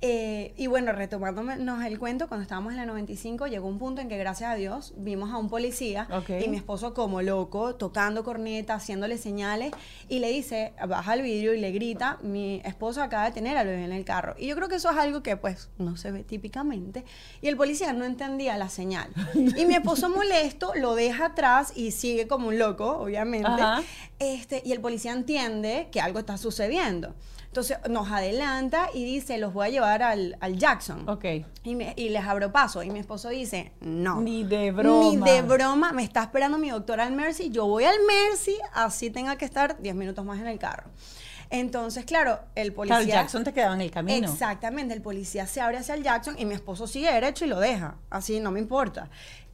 [0.00, 4.08] Eh, y bueno, retomándonos el cuento, cuando estábamos en la 95, llegó un punto en
[4.08, 6.30] que gracias a Dios vimos a un policía Ok.
[6.44, 9.72] y mi esposo como loco, tocando corneta, haciéndole señales,
[10.08, 13.66] y le dice, baja el vidrio y le grita, mi esposo acaba de tener al
[13.66, 14.36] bebé en el carro.
[14.38, 17.04] Y yo creo que eso es algo que pues no se ve típicamente.
[17.42, 19.08] Y el policía no entendía la señal.
[19.58, 23.48] Y mi esposo molesto lo deja atrás y sigue como un loco, obviamente.
[23.48, 23.82] Ajá.
[24.20, 27.14] Este, y el policía entiende que algo está sucediendo.
[27.48, 31.08] Entonces nos adelanta y dice, los voy a llevar al, al Jackson.
[31.08, 31.24] Ok.
[31.64, 32.82] Y, me- y les abro paso.
[32.82, 34.20] Y mi esposo dice, no.
[34.20, 35.00] Ni de broma.
[35.10, 35.92] Ni de broma.
[35.92, 37.48] Me está esperando mi doctor al Mercy.
[37.50, 40.90] Yo voy al Mercy, así tenga que estar 10 minutos más en el carro.
[41.50, 42.98] Entonces, claro, el policía...
[42.98, 44.30] Claro, Jackson te quedaba en el camino.
[44.30, 47.58] Exactamente, el policía se abre hacia el Jackson y mi esposo sigue derecho y lo
[47.58, 47.96] deja.
[48.10, 49.08] Así no me importa.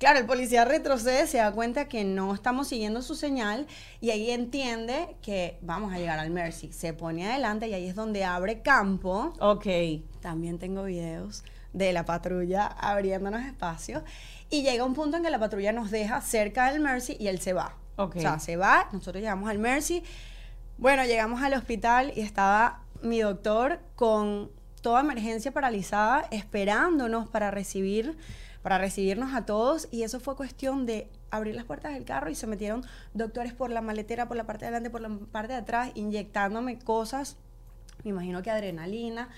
[0.04, 3.66] Claro, el policía retrocede, se da cuenta que no estamos siguiendo su señal
[4.02, 6.70] y ahí entiende que vamos a llegar al Mercy.
[6.74, 9.32] Se pone adelante y ahí es donde abre campo.
[9.40, 9.66] Ok.
[10.20, 14.04] También tengo videos de la patrulla abriéndonos espacio.
[14.50, 17.40] Y llega un punto en que la patrulla nos deja cerca del Mercy y él
[17.40, 17.74] se va.
[17.96, 18.16] Ok.
[18.16, 20.02] O sea, se va, nosotros llegamos al Mercy.
[20.76, 24.50] Bueno, llegamos al hospital y estaba mi doctor con
[24.82, 28.18] toda emergencia paralizada esperándonos para recibir
[28.64, 32.34] para recibirnos a todos y eso fue cuestión de abrir las puertas del carro y
[32.34, 35.58] se metieron doctores por la maletera, por la parte de adelante, por la parte de
[35.58, 37.36] atrás, inyectándome cosas
[38.02, 39.28] me imagino que adrenalina,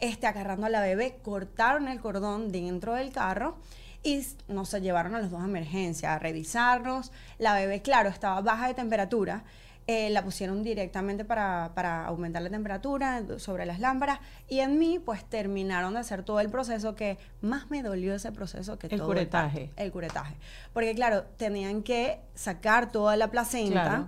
[0.00, 3.56] este, agarrando a la bebé, cortaron el cordón dentro del carro
[4.02, 7.12] y nos llevaron a los dos a emergencia a revisarnos.
[7.38, 9.44] La bebé, claro, estaba baja de temperatura.
[9.88, 14.18] Eh, la pusieron directamente para, para aumentar la temperatura sobre las lámparas
[14.48, 18.32] y en mí pues terminaron de hacer todo el proceso que más me dolió ese
[18.32, 19.70] proceso que El todo curetaje.
[19.76, 20.34] el curetaje
[20.72, 24.06] porque claro tenían que sacar toda la placenta Claro.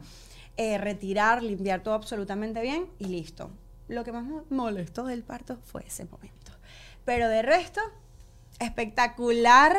[0.57, 3.51] eh, retirar, limpiar todo absolutamente bien y listo.
[3.87, 6.51] Lo que más me molestó del parto fue ese momento.
[7.05, 7.81] Pero de resto,
[8.59, 9.77] espectacular.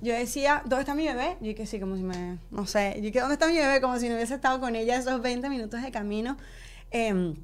[0.00, 1.36] Yo decía, ¿dónde está mi bebé?
[1.40, 3.80] Yo que sí, como si me, no sé, yo que ¿dónde está mi bebé?
[3.80, 6.36] Como si no hubiese estado con ella esos 20 minutos de camino.
[6.90, 7.36] Em,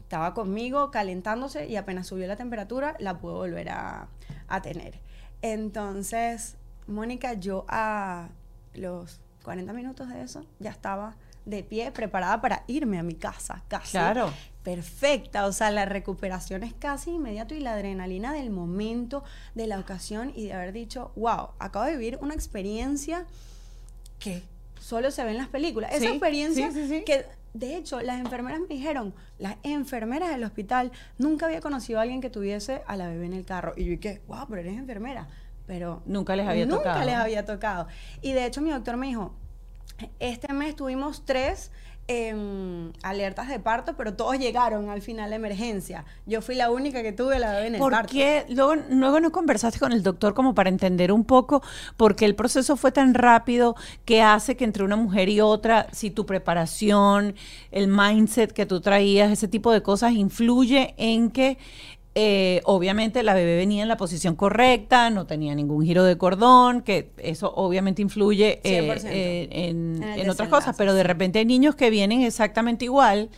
[0.00, 4.08] estaba conmigo calentándose y apenas subió la temperatura, la pude volver a,
[4.48, 4.98] a tener.
[5.40, 6.56] Entonces,
[6.88, 8.28] Mónica, yo a
[8.74, 13.62] los 40 minutos de eso ya estaba de pie, preparada para irme a mi casa,
[13.68, 13.92] casi.
[13.92, 14.32] Claro.
[14.62, 19.78] Perfecta, o sea, la recuperación es casi inmediato y la adrenalina del momento, de la
[19.78, 23.24] ocasión y de haber dicho, wow, acabo de vivir una experiencia
[24.18, 24.42] que
[24.78, 25.92] solo se ve en las películas.
[25.92, 27.04] Esa Sí, experiencia sí, sí, sí.
[27.04, 32.02] que, de hecho, las enfermeras me dijeron, las enfermeras del hospital, nunca había conocido a
[32.02, 33.72] alguien que tuviese a la bebé en el carro.
[33.78, 35.26] Y yo dije, wow, pero eres enfermera.
[35.66, 37.04] Pero Nunca les había nunca tocado.
[37.06, 37.86] les había tocado.
[38.20, 39.34] Y de hecho mi doctor me dijo,
[40.18, 41.70] este mes tuvimos tres
[43.02, 46.04] alertas de parto, pero todos llegaron al final de emergencia.
[46.26, 48.12] Yo fui la única que tuve la bebé en el ¿Por parto.
[48.12, 48.44] qué?
[48.48, 51.62] Luego, luego no conversaste con el doctor como para entender un poco
[51.96, 55.86] por qué el proceso fue tan rápido que hace que entre una mujer y otra,
[55.92, 57.34] si tu preparación,
[57.70, 61.58] el mindset que tú traías, ese tipo de cosas influye en que
[62.22, 66.82] eh, obviamente la bebé venía en la posición correcta, no tenía ningún giro de cordón,
[66.82, 69.04] que eso obviamente influye eh, 100%.
[69.06, 73.30] eh, en, En en otras cosas, pero de repente hay niños que vienen exactamente igual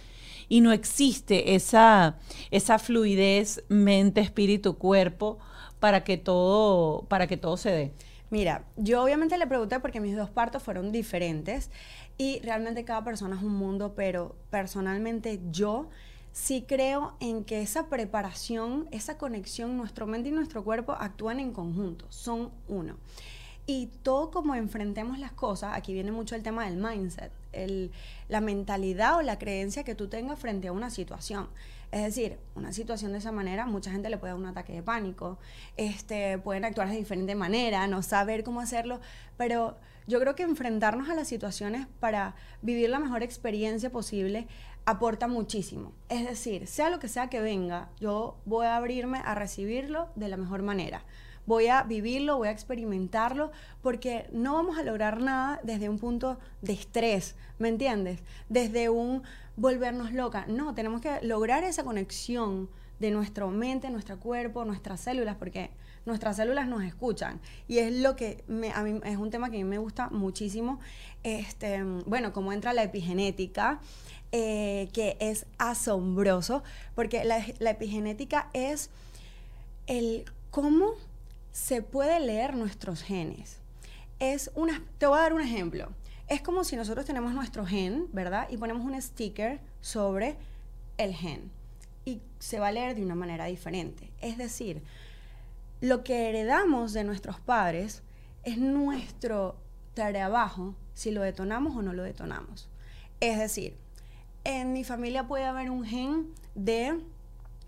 [0.48, 2.16] y no existe esa,
[2.50, 5.38] esa fluidez mente, espíritu, cuerpo
[5.78, 7.92] para que todo, para que todo se dé.
[8.30, 11.70] Mira, yo obviamente le pregunté porque mis dos partos fueron diferentes
[12.18, 15.88] y realmente cada persona es un mundo, pero personalmente yo
[16.32, 21.52] sí creo en que esa preparación, esa conexión, nuestro mente y nuestro cuerpo actúan en
[21.52, 22.96] conjunto, son uno.
[23.64, 27.92] Y todo como enfrentemos las cosas, aquí viene mucho el tema del mindset, el-
[28.28, 31.48] la mentalidad o la creencia que tú tengas frente a una situación.
[31.92, 34.82] Es decir, una situación de esa manera, mucha gente le puede dar un ataque de
[34.82, 35.38] pánico,
[35.76, 38.98] este, pueden actuar de diferente manera, no saber cómo hacerlo,
[39.36, 39.76] pero
[40.08, 44.48] yo creo que enfrentarnos a las situaciones para vivir la mejor experiencia posible
[44.84, 45.92] aporta muchísimo.
[46.08, 50.28] Es decir, sea lo que sea que venga, yo voy a abrirme a recibirlo de
[50.28, 51.04] la mejor manera
[51.46, 53.50] voy a vivirlo, voy a experimentarlo,
[53.82, 58.20] porque no vamos a lograr nada desde un punto de estrés, ¿me entiendes?
[58.48, 59.22] Desde un
[59.56, 60.46] volvernos loca.
[60.48, 62.68] No, tenemos que lograr esa conexión
[63.00, 65.70] de nuestra mente, nuestro cuerpo, nuestras células, porque
[66.06, 67.40] nuestras células nos escuchan.
[67.66, 70.78] Y es lo que a mí es un tema que a mí me gusta muchísimo.
[71.24, 73.80] Este, bueno, cómo entra la epigenética,
[74.32, 76.62] eh, que es asombroso,
[76.94, 78.90] porque la, la epigenética es
[79.86, 80.94] el cómo
[81.52, 83.58] se puede leer nuestros genes.
[84.18, 85.88] Es una, te voy a dar un ejemplo.
[86.28, 88.48] Es como si nosotros tenemos nuestro gen, ¿verdad?
[88.50, 90.36] Y ponemos un sticker sobre
[90.96, 91.50] el gen.
[92.04, 94.10] Y se va a leer de una manera diferente.
[94.20, 94.82] Es decir,
[95.80, 98.02] lo que heredamos de nuestros padres
[98.44, 99.56] es nuestro
[99.94, 102.68] trabajo si lo detonamos o no lo detonamos.
[103.20, 103.76] Es decir,
[104.44, 107.00] en mi familia puede haber un gen de,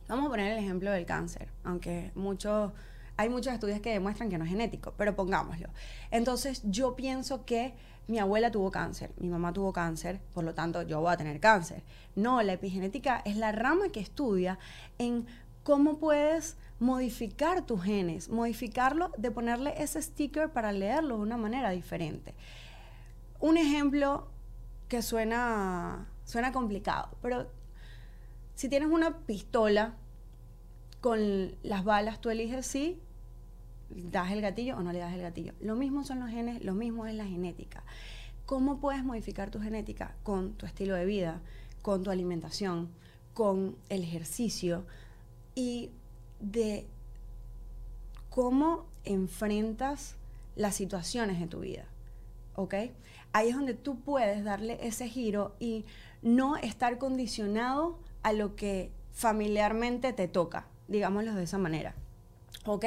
[0.08, 2.72] vamos a poner el ejemplo del cáncer, aunque muchos,
[3.16, 5.68] hay muchos estudios que demuestran que no es genético, pero pongámoslo.
[6.10, 7.74] Entonces yo pienso que
[8.06, 11.40] mi abuela tuvo cáncer, mi mamá tuvo cáncer, por lo tanto yo voy a tener
[11.40, 11.82] cáncer.
[12.14, 14.58] No, la epigenética es la rama que estudia
[14.98, 15.26] en
[15.62, 21.70] cómo puedes modificar tus genes, modificarlo de ponerle ese sticker para leerlo de una manera
[21.70, 22.34] diferente.
[23.40, 24.28] Un ejemplo
[24.88, 27.50] que suena, suena complicado, pero
[28.54, 29.94] si tienes una pistola
[31.00, 33.00] con las balas, tú eliges si
[33.90, 35.52] das el gatillo o no le das el gatillo.
[35.60, 37.84] Lo mismo son los genes, lo mismo es la genética.
[38.46, 40.14] ¿Cómo puedes modificar tu genética?
[40.22, 41.40] Con tu estilo de vida,
[41.82, 42.90] con tu alimentación,
[43.32, 44.86] con el ejercicio
[45.54, 45.90] y
[46.40, 46.86] de
[48.30, 50.16] cómo enfrentas
[50.56, 51.84] las situaciones de tu vida.
[52.54, 52.74] ¿Ok?
[53.32, 55.84] Ahí es donde tú puedes darle ese giro y
[56.22, 61.94] no estar condicionado a lo que familiarmente te toca, digámoslo de esa manera.
[62.66, 62.84] ¿Ok?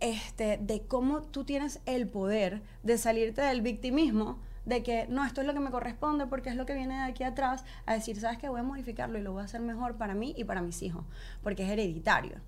[0.00, 5.40] Este, de cómo tú tienes el poder de salirte del victimismo, de que no, esto
[5.40, 8.18] es lo que me corresponde porque es lo que viene de aquí atrás, a decir,
[8.20, 8.48] ¿sabes qué?
[8.48, 11.04] Voy a modificarlo y lo voy a hacer mejor para mí y para mis hijos,
[11.42, 12.40] porque es hereditario.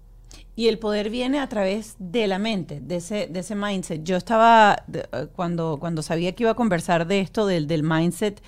[0.56, 4.04] Y el poder viene a través de la mente, de ese, de ese mindset.
[4.04, 8.40] Yo estaba, eh, cuando, cuando sabía que iba a conversar de esto, del, del mindset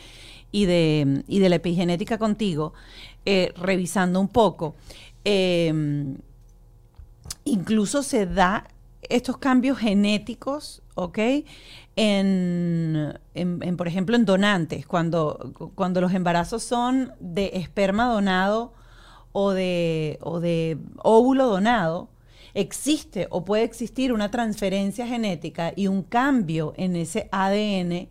[0.52, 2.72] y de, y de la epigenética contigo,
[3.24, 4.76] eh, revisando un poco,
[5.24, 5.72] eh,
[7.44, 8.68] incluso se da
[9.08, 11.18] estos cambios genéticos, ¿ok?
[11.96, 18.72] En, en- en, por ejemplo, en donantes, cuando, cuando los embarazos son de esperma donado
[19.38, 22.08] o de, o de óvulo donado,
[22.54, 28.08] existe o puede existir una transferencia genética y un cambio en ese ADN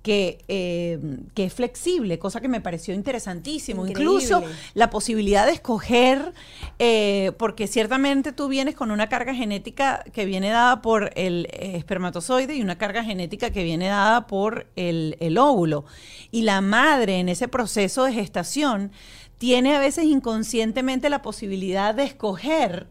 [0.00, 0.98] que, eh,
[1.34, 3.86] que es flexible, cosa que me pareció interesantísimo.
[3.86, 4.14] Increíble.
[4.14, 6.32] Incluso la posibilidad de escoger,
[6.78, 12.54] eh, porque ciertamente tú vienes con una carga genética que viene dada por el espermatozoide
[12.54, 15.84] y una carga genética que viene dada por el, el óvulo.
[16.30, 18.92] Y la madre en ese proceso de gestación
[19.38, 22.88] tiene a veces inconscientemente la posibilidad de escoger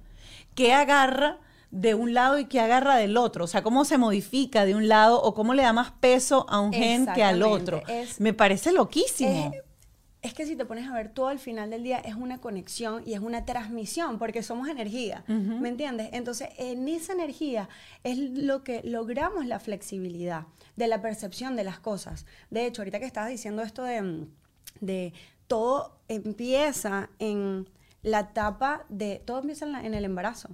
[0.56, 1.40] qué agarra
[1.72, 3.46] de un lado y qué agarra del otro.
[3.46, 6.60] O sea, cómo se modifica de un lado o cómo le da más peso a
[6.60, 7.82] un gen que al otro.
[7.88, 9.52] Es- Me parece loquísimo.
[9.56, 9.62] Es,
[10.22, 13.02] es que si te pones a ver todo al final del día es una conexión
[13.06, 16.10] y es una transmisión porque somos energía, ¿me entiendes?
[16.14, 17.68] Entonces en esa energía
[18.06, 20.46] es lo que logramos la flexibilidad
[20.78, 22.26] de la percepción de las cosas.
[22.52, 24.28] De hecho, ahorita que estabas diciendo esto de,
[24.80, 25.12] de
[25.54, 27.70] todo empieza en
[28.02, 30.50] la etapa de, todo empieza en, la- en el embarazo.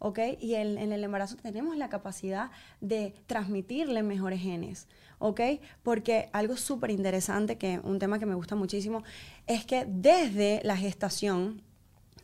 [0.00, 0.18] ¿ok?
[0.40, 4.88] Y el- en el embarazo tenemos la capacidad de transmitirle mejores genes,
[5.20, 5.40] ¿ok?
[5.84, 9.04] Porque algo súper interesante, que un tema que me gusta muchísimo,
[9.46, 11.62] es que desde la gestación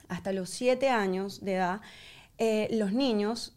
[0.09, 1.81] hasta los siete años de edad,
[2.39, 3.55] eh, los niños,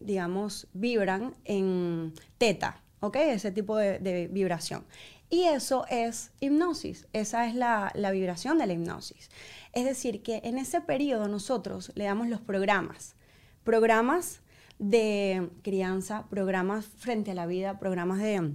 [0.00, 3.16] digamos, vibran en teta, ¿ok?
[3.16, 4.84] Ese tipo de, de vibración.
[5.32, 9.30] Y eso es hipnosis, esa es la, la vibración de la hipnosis.
[9.72, 13.16] Es decir, que en ese periodo nosotros le damos los programas,
[13.64, 14.42] programas
[14.78, 18.52] de crianza, programas frente a la vida, programas de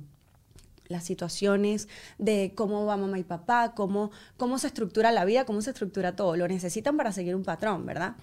[0.90, 5.62] las situaciones, de cómo va mamá y papá, cómo, cómo se estructura la vida, cómo
[5.62, 6.36] se estructura todo.
[6.38, 8.16] Lo necesitan para seguir un patrón, ¿verdad?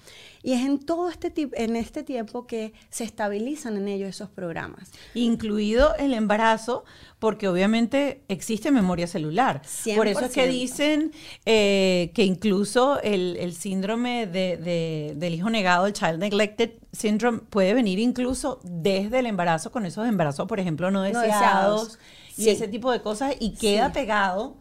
[0.42, 4.90] Y es en todo este, en este tiempo que se estabilizan en ellos esos programas.
[5.14, 6.85] Incluido el embarazo,
[7.18, 9.62] porque obviamente existe memoria celular.
[9.96, 10.50] Por eso es que 100%.
[10.50, 11.12] dicen
[11.46, 17.38] eh, que incluso el, el síndrome de- de- del hijo negado, el Child Neglected Syndrome,
[17.50, 21.98] puede venir incluso desde el embarazo, con esos embarazos, por ejemplo, no deseados, deseados.
[22.36, 23.92] Y ese tipo de cosas, y queda Sí.
[23.94, 24.58] pegado.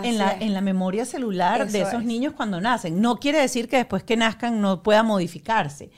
[0.00, 2.06] En la, en la memoria celular de Eso esos es.
[2.06, 3.00] niños cuando nacen.
[3.00, 5.90] No quiere decir que después que nazcan no pueda modificarse,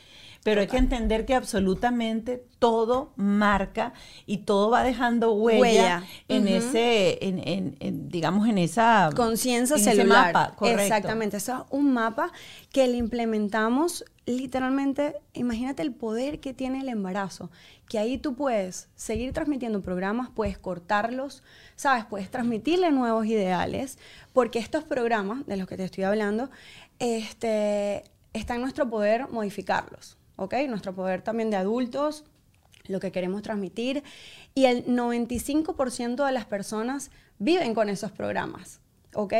[0.43, 3.93] pero hay que entender que absolutamente todo marca
[4.27, 6.05] y todo va dejando huella, Huella.
[6.29, 10.33] en ese, en, en- en, digamos, en esa Conciencia celular.
[10.33, 10.83] mapa, correcto.
[10.83, 11.37] Exactamente.
[11.37, 12.33] Eso es un mapa
[12.73, 15.17] que le implementamos literalmente.
[15.35, 17.51] Imagínate el poder que tiene el embarazo.
[17.89, 21.43] Que ahí tú puedes seguir transmitiendo programas, puedes cortarlos,
[21.77, 22.05] ¿sabes?
[22.05, 23.99] Puedes transmitirle nuevos ideales,
[24.33, 26.51] porque estos programas de los que te estoy hablando,
[27.01, 30.55] este, está en nuestro poder modificarlos, ¿ok?
[30.69, 32.25] Nuestro poder también de adultos,
[32.87, 34.03] lo que queremos transmitir.
[34.55, 38.81] Y el 95% de las personas viven con esos programas,
[39.15, 39.35] ¿ok?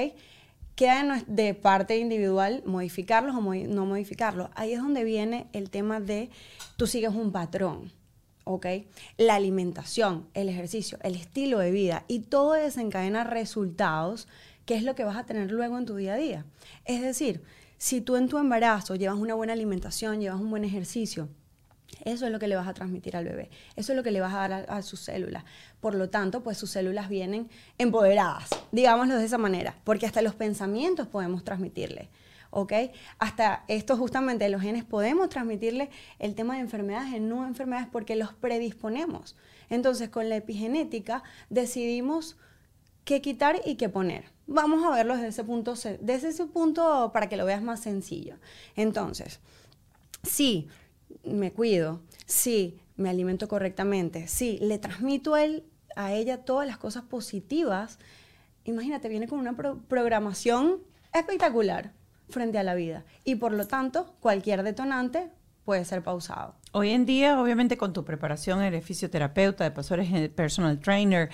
[0.77, 4.51] Queda de parte individual modificarlos o no modificarlos.
[4.55, 6.29] Ahí es donde viene el tema de
[6.77, 7.91] tú sigues un patrón,
[8.45, 8.67] ¿ok?
[9.17, 14.29] La alimentación, el ejercicio, el estilo de vida y todo desencadena resultados
[14.67, 16.45] que es lo que vas a tener luego en tu día a día.
[16.85, 17.43] Es decir,
[17.81, 21.31] si tú en tu embarazo llevas una buena alimentación, llevas un buen ejercicio,
[22.05, 23.49] eso es lo que le vas a transmitir al bebé.
[23.75, 25.45] Eso es lo que le vas a dar a, sus células.
[25.81, 30.35] Por lo tanto, pues sus células vienen empoderadas, digámoslo de esa manera, porque hasta los
[30.35, 32.11] pensamientos podemos transmitirle.
[32.51, 32.75] ¿Ok?
[33.19, 35.89] Hasta esto justamente los genes podemos transmitirle
[36.19, 39.37] el tema de enfermedades en no enfermedades porque los predisponemos.
[39.71, 42.37] Entonces, con la epigenética decidimos
[43.05, 44.25] qué quitar y qué poner.
[44.47, 48.37] Vamos a verlo desde ese punto, desde ese punto para que lo veas más sencillo.
[48.77, 49.41] Entonces,
[50.23, 50.69] sí,
[51.25, 55.65] me cuido, sí, me alimento correctamente, sí, le transmito a, él,
[55.97, 57.99] a ella todas las cosas positivas,
[58.65, 60.79] imagínate, viene con una pro- programación
[61.13, 61.93] espectacular
[62.29, 63.05] frente a la vida.
[63.25, 65.31] Y por lo tanto, cualquier detonante
[65.65, 66.55] puede ser pausado.
[66.73, 71.31] Hoy en día, obviamente, con tu preparación, eres fisioterapeuta, de paso eres eh, personal trainer,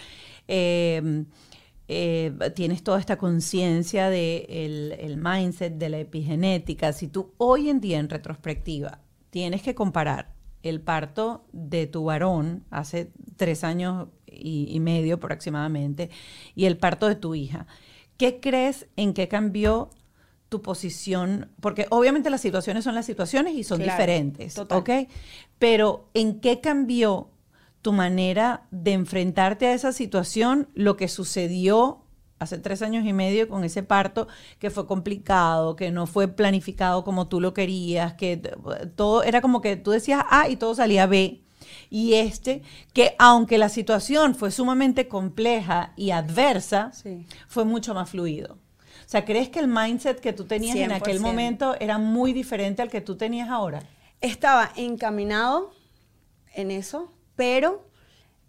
[0.49, 1.25] eh,
[1.89, 6.93] eh, tienes toda esta conciencia del el mindset, de la epigenética.
[6.93, 12.65] Si tú hoy en día, en retrospectiva, tienes que comparar el parto de tu varón
[12.71, 16.11] hace tres años y, y medio aproximadamente
[16.57, 17.67] y el parto de tu hija,
[18.17, 19.91] ¿qué crees en qué cambió
[20.49, 21.51] tu posición?
[21.61, 24.79] Porque obviamente las situaciones son las situaciones y son Claro, diferentes, total.
[24.79, 24.91] ¿ok?
[25.59, 27.31] Pero ¿en qué cambió
[27.87, 32.03] tu manera de enfrentarte a esa situación, lo que sucedió
[32.41, 34.27] hace tres años y medio con ese parto
[34.59, 38.39] que fue complicado, que no fue planificado como tú lo querías, que
[38.97, 41.45] todo era como que tú decías A y todo salía B.
[41.89, 47.25] Y este, que aunque la situación fue sumamente compleja y adversa, Sí.
[47.47, 48.55] fue mucho más fluido.
[48.55, 51.21] O sea, ¿crees que el mindset que tú tenías en aquel 100%.
[51.21, 53.85] momento era muy diferente al que tú tenías ahora?
[54.21, 55.71] Estaba encaminado
[56.53, 57.89] en eso, pero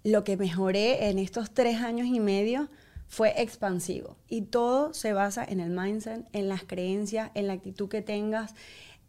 [0.04, 2.70] lo que mejoré en estos tres años y medio
[3.08, 4.18] fue expansivo.
[4.28, 8.56] Y todo se basa en el mindset, en las creencias, en la actitud que tengas,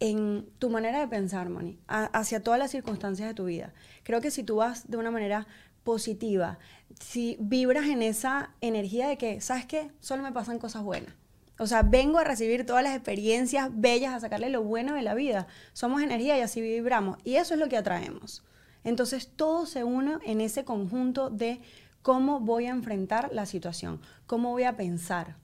[0.00, 3.72] en tu manera de pensar, Moni, hacia todas las circunstancias de tu vida.
[4.04, 5.46] Creo que si tú vas de una manera
[5.82, 6.58] positiva,
[7.00, 9.90] si vibras en esa energía de que, ¿sabes qué?
[10.00, 11.14] Solo me pasan cosas buenas.
[11.58, 15.14] O sea, vengo a recibir todas las experiencias bellas, a sacarle lo bueno de la
[15.14, 15.48] vida.
[15.72, 17.18] Somos energía y así vibramos.
[17.24, 18.44] Y eso es lo que atraemos.
[18.84, 21.60] Entonces todo se une en ese conjunto de
[22.02, 25.36] cómo voy a enfrentar la situación, cómo voy a pensar.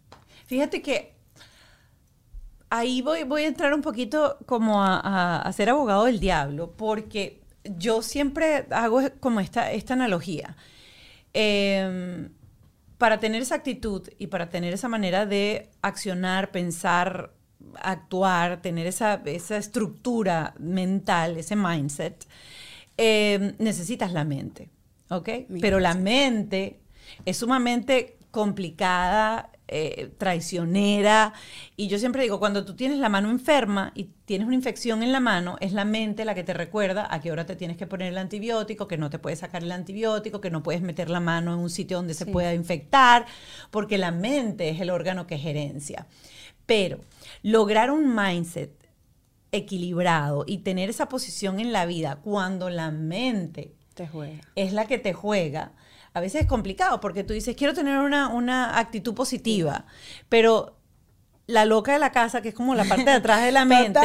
[0.47, 1.15] Fíjate que
[2.71, 8.67] ahí voy, a entrar un poquito como a, ser abogado del diablo, porque yo siempre
[8.71, 10.57] hago como esta, esta analogía.
[11.33, 12.31] Em,
[12.99, 17.33] para tener esa actitud y para tener esa manera de accionar, pensar,
[17.81, 22.27] actuar, tener esa, esa estructura mental, ese mindset,
[22.97, 24.71] em, necesitas la mente,
[25.09, 25.29] ¿ok?
[25.61, 26.81] Pero la mente
[27.25, 31.33] es sumamente complicada, eh, traicionera.
[31.75, 35.11] Y yo siempre digo, cuando tú tienes la mano enferma y tienes una infección en
[35.11, 37.87] la mano, es la mente la que te recuerda a qué hora te tienes que
[37.87, 41.21] poner el antibiótico, que no te puedes sacar el antibiótico, que no puedes meter la
[41.21, 43.25] mano en un sitio donde se pueda infectar,
[43.71, 46.07] porque la mente es el órgano que gerencia.
[46.67, 47.01] Pero
[47.43, 48.84] lograr un mindset
[49.55, 54.41] equilibrado y tener esa posición en la vida cuando la mente te juega.
[54.55, 55.73] es la que te juega,
[56.15, 59.85] a veces es complicado porque tú dices, quiero tener una, actitud positiva,
[60.29, 60.74] pero
[61.47, 64.01] la loca de la casa, que es como la parte de atrás de la mente,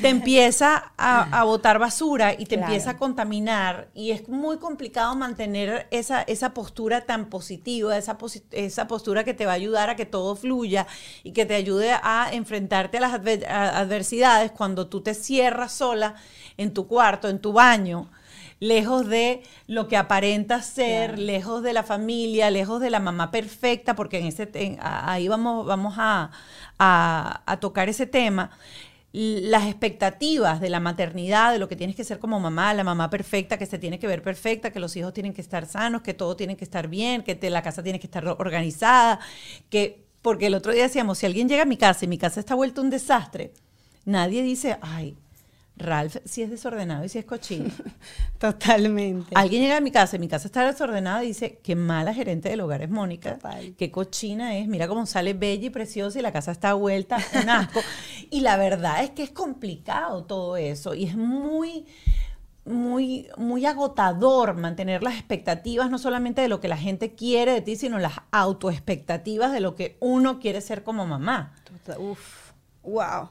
[0.00, 3.88] te empieza a, botar basura y te empieza a contaminar.
[3.94, 8.16] Y es muy complicado mantener esa, esa postura tan positiva, esa,
[8.52, 10.86] esa postura que te va a ayudar a que todo fluya
[11.22, 16.14] y que te ayude a enfrentarte a las adversidades cuando tú te cierras sola
[16.56, 18.08] en tu cuarto, en tu baño
[18.64, 23.94] lejos de lo que aparenta ser, lejos de la familia, lejos de la mamá perfecta,
[23.94, 26.30] porque en ese, ahí vamos, vamos a,
[27.60, 28.50] tocar ese tema
[29.12, 33.10] las expectativas de la maternidad, de lo que tienes que ser como mamá, la mamá
[33.10, 36.14] perfecta, que se tiene que ver perfecta, que los hijos tienen que estar sanos, que
[36.14, 39.20] todo tiene que estar bien, que la casa tiene que estar organizada,
[39.70, 42.40] que porque el otro día decíamos, si alguien llega a mi casa y mi casa
[42.40, 43.52] está vuelta un desastre,
[44.04, 45.16] nadie dice, ay,
[45.76, 47.70] Ralph si es desordenado y si es cochino.
[48.38, 49.34] Totalmente.
[49.34, 52.48] Alguien llega a mi casa y mi casa está desordenada y dice, qué mala gerente
[52.48, 53.38] del hogar es Mónica,
[53.76, 57.50] qué cochina es, mira cómo sale bella y preciosa y la casa está vuelta, un
[57.50, 57.80] asco.
[58.30, 61.86] y la verdad es que es complicado todo eso y es muy...
[62.66, 67.60] Muy, muy agotador mantener las expectativas, no solamente de lo que la gente quiere de
[67.60, 71.52] ti, sino las autoexpectativas de lo que uno quiere ser como mamá.
[71.98, 72.52] Uf,
[72.82, 73.28] wow.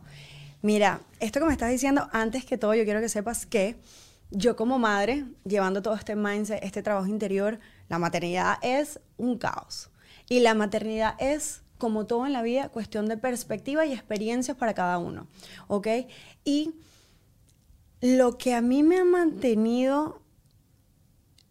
[0.63, 3.75] Mira, esto que me estás diciendo, antes que todo, yo quiero que sepas que
[4.31, 7.59] yo como madre, llevando todo este mindset, este trabajo interior,
[7.89, 9.89] la maternidad es un caos.
[10.29, 14.73] Y la maternidad es, como todo en la vida, cuestión de perspectiva y experiencias para
[14.73, 15.27] cada uno.
[15.67, 15.87] ¿Ok?
[16.45, 16.75] Y
[17.99, 20.22] lo que a mí me ha mantenido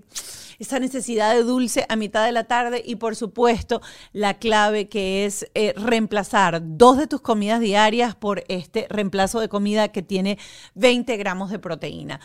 [0.60, 3.82] esa necesidad de dulce a mitad de la tarde y por supuesto
[4.14, 9.49] la clave que es eh, reemplazar dos de tus comidas diarias por este reemplazo de
[9.49, 10.38] comida que tiene
[10.76, 12.20] 20 gramos de proteína.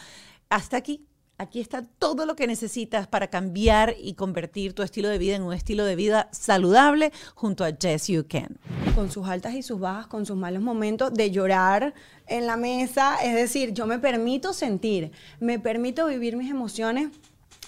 [0.50, 1.06] Hasta aquí.
[1.36, 5.42] Aquí está todo lo que necesitas para cambiar y convertir tu estilo de vida en
[5.42, 8.56] un estilo de vida saludable junto a Yes You Can.
[8.94, 11.92] Con sus altas y sus bajas, con sus malos momentos de llorar
[12.28, 15.10] en la mesa, es decir, yo me permito sentir,
[15.40, 17.08] me permito vivir mis emociones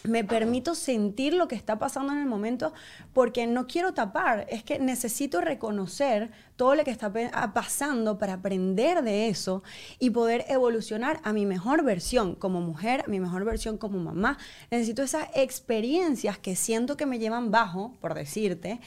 [0.09, 2.72] me permito sentir lo que está pasando en el momento
[3.12, 8.34] porque no quiero tapar, es que necesito reconocer todo lo que está ah, pasando para
[8.34, 9.62] aprender de eso
[9.98, 14.38] y poder evolucionar a mi mejor versión como mujer, a mi mejor versión como mamá.
[14.70, 18.80] Necesito esas experiencias que siento que me llevan bajo, por decirte,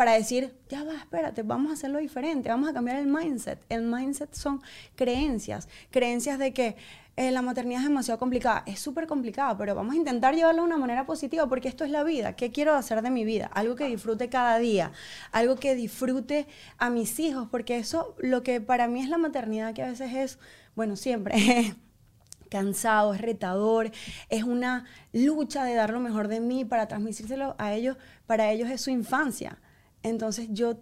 [0.00, 3.60] para decir, ya va, espérate, vamos a hacerlo diferente, vamos a cambiar el mindset.
[3.68, 4.62] El mindset son
[4.96, 6.76] creencias, creencias de que
[7.20, 8.62] eh, la maternidad es demasiado complicada.
[8.64, 11.90] Es súper complicada, pero vamos a intentar llevarlo de una manera positiva porque esto es
[11.90, 12.34] la vida.
[12.34, 13.50] ¿Qué quiero hacer de mi vida?
[13.52, 14.92] Algo que disfrute cada día,
[15.30, 16.46] algo que disfrute
[16.78, 20.14] a mis hijos, porque eso, lo que para mí es la maternidad, que a veces
[20.14, 20.38] es,
[20.74, 21.74] bueno, siempre
[22.50, 23.90] cansado, es retador,
[24.30, 28.70] es una lucha de dar lo mejor de mí para transmitírselo a ellos, para ellos
[28.70, 29.58] es su infancia.
[30.02, 30.80] Entonces yo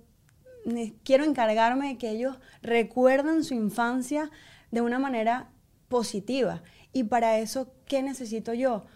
[1.02, 4.30] quiero encargarme de que ellos recuerden su infancia
[4.70, 5.50] de una manera
[5.88, 6.62] positiva.
[6.92, 8.86] Y para eso, ¿qué necesito yo?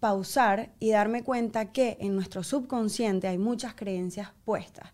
[0.00, 4.92] Pausar y darme cuenta que en nuestro subconsciente hay muchas creencias puestas.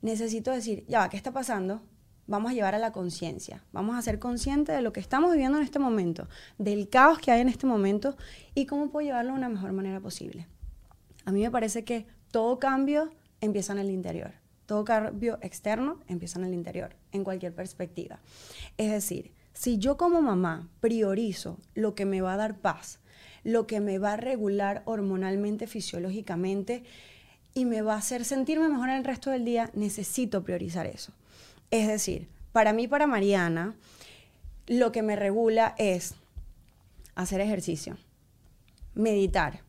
[0.00, 1.82] Necesito decir, ya va, ¿qué está pasando?
[2.26, 3.64] Vamos a llevar a la conciencia.
[3.72, 7.30] Vamos a ser conscientes de lo que estamos viviendo en este momento, del caos que
[7.30, 8.16] hay en este momento
[8.54, 10.46] y cómo puedo llevarlo de una mejor manera posible.
[11.24, 13.10] A mí me parece que todo cambio
[13.40, 14.32] empieza en el interior.
[14.66, 18.20] Todo cambio externo empieza en el interior, en cualquier perspectiva.
[18.76, 23.00] Es decir, si yo como mamá priorizo lo que me va a dar paz,
[23.42, 26.84] lo que me va a regular hormonalmente, fisiológicamente
[27.54, 31.12] y me va a hacer sentirme mejor el resto del día, necesito priorizar eso.
[31.72, 33.74] Es decir, para mí, para Mariana,
[34.68, 36.14] lo que me regula es
[37.16, 37.98] hacer ejercicio,
[38.94, 39.62] meditar,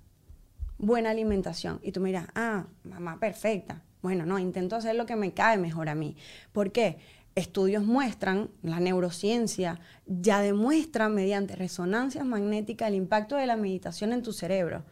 [0.78, 1.80] buena alimentación.
[1.82, 3.82] Y tú miras, ah, mamá perfecta.
[4.04, 6.16] Bueno, no, intento hacer lo que me cae mejor a mí.
[6.54, 7.00] ¿Por qué?
[7.36, 14.24] Estudios muestran, la neurociencia ya demuestra mediante resonancias magnéticas el impacto de la meditación en
[14.24, 14.84] tu cerebro,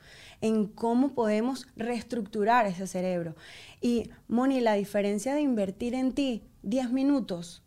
[0.42, 3.36] en cómo podemos reestructurar ese cerebro.
[3.82, 7.64] Y Moni, la diferencia de invertir en ti 10 minutos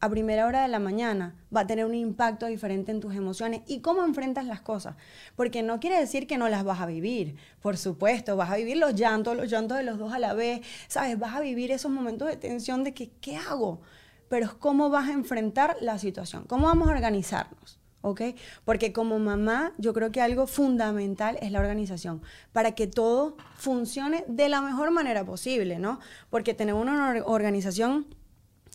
[0.00, 3.60] a primera hora de la mañana va a tener un impacto diferente en tus emociones
[3.66, 4.96] y cómo enfrentas las cosas.
[5.36, 8.78] Porque no quiere decir que no las vas a vivir, por supuesto, vas a vivir
[8.78, 11.18] los llantos, los llantos de los dos a la vez, ¿sabes?
[11.18, 13.82] Vas a vivir esos momentos de tensión de que, ¿qué hago?
[14.30, 17.80] Pero es cómo vas a enfrentar la situación, cómo vamos a organizarnos.
[18.02, 18.22] ¿ok?
[18.64, 22.22] Porque como mamá, yo creo que algo fundamental es la organización,
[22.52, 25.98] para que todo funcione de la mejor manera posible, ¿no?
[26.30, 28.06] Porque tener una organización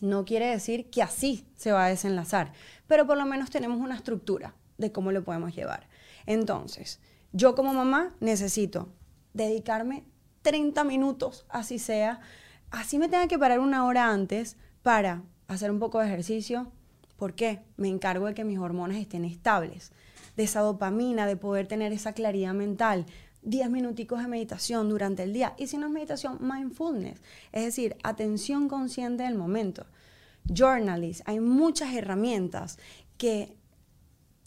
[0.02, 2.52] no quiere decir que así se va a desenlazar,
[2.86, 5.88] pero por lo menos tenemos una estructura de cómo lo podemos llevar.
[6.26, 7.00] Entonces,
[7.32, 8.90] yo como mamá necesito
[9.32, 10.04] dedicarme
[10.42, 12.20] 30 minutos, así sea,
[12.70, 16.70] así me tenga que parar una hora antes para hacer un poco de ejercicio.
[17.16, 17.60] ¿Por qué?
[17.76, 19.92] Me encargo de que mis hormonas estén estables,
[20.36, 23.06] de esa dopamina, de poder tener esa claridad mental,
[23.42, 25.54] 10 minuticos de meditación durante el día.
[25.56, 27.20] Y si no es meditación, mindfulness,
[27.52, 29.86] es decir, atención consciente del momento.
[30.52, 32.78] Journalist, hay muchas herramientas
[33.18, 33.55] que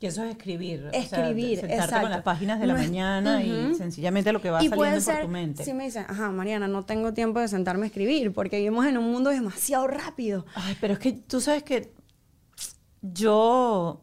[0.01, 0.89] y eso es escribir.
[0.93, 4.59] Escribir, o sea, sentarte con las páginas de la mañana y sencillamente lo que va
[4.59, 5.65] saliendo por tu mente.
[5.65, 8.97] Si me dicen, ajá, Mariana, no tengo tiempo de sentarme a escribir porque vivimos en
[8.97, 10.45] un mundo demasiado rápido.
[10.55, 11.91] Ay, pero es que tú sabes que
[13.01, 14.01] yo.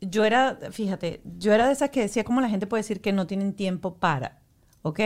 [0.00, 3.12] Yo era, fíjate, yo era de esas que decía cómo la gente puede decir que
[3.12, 4.40] no tienen tiempo para,
[4.82, 5.00] ¿ok?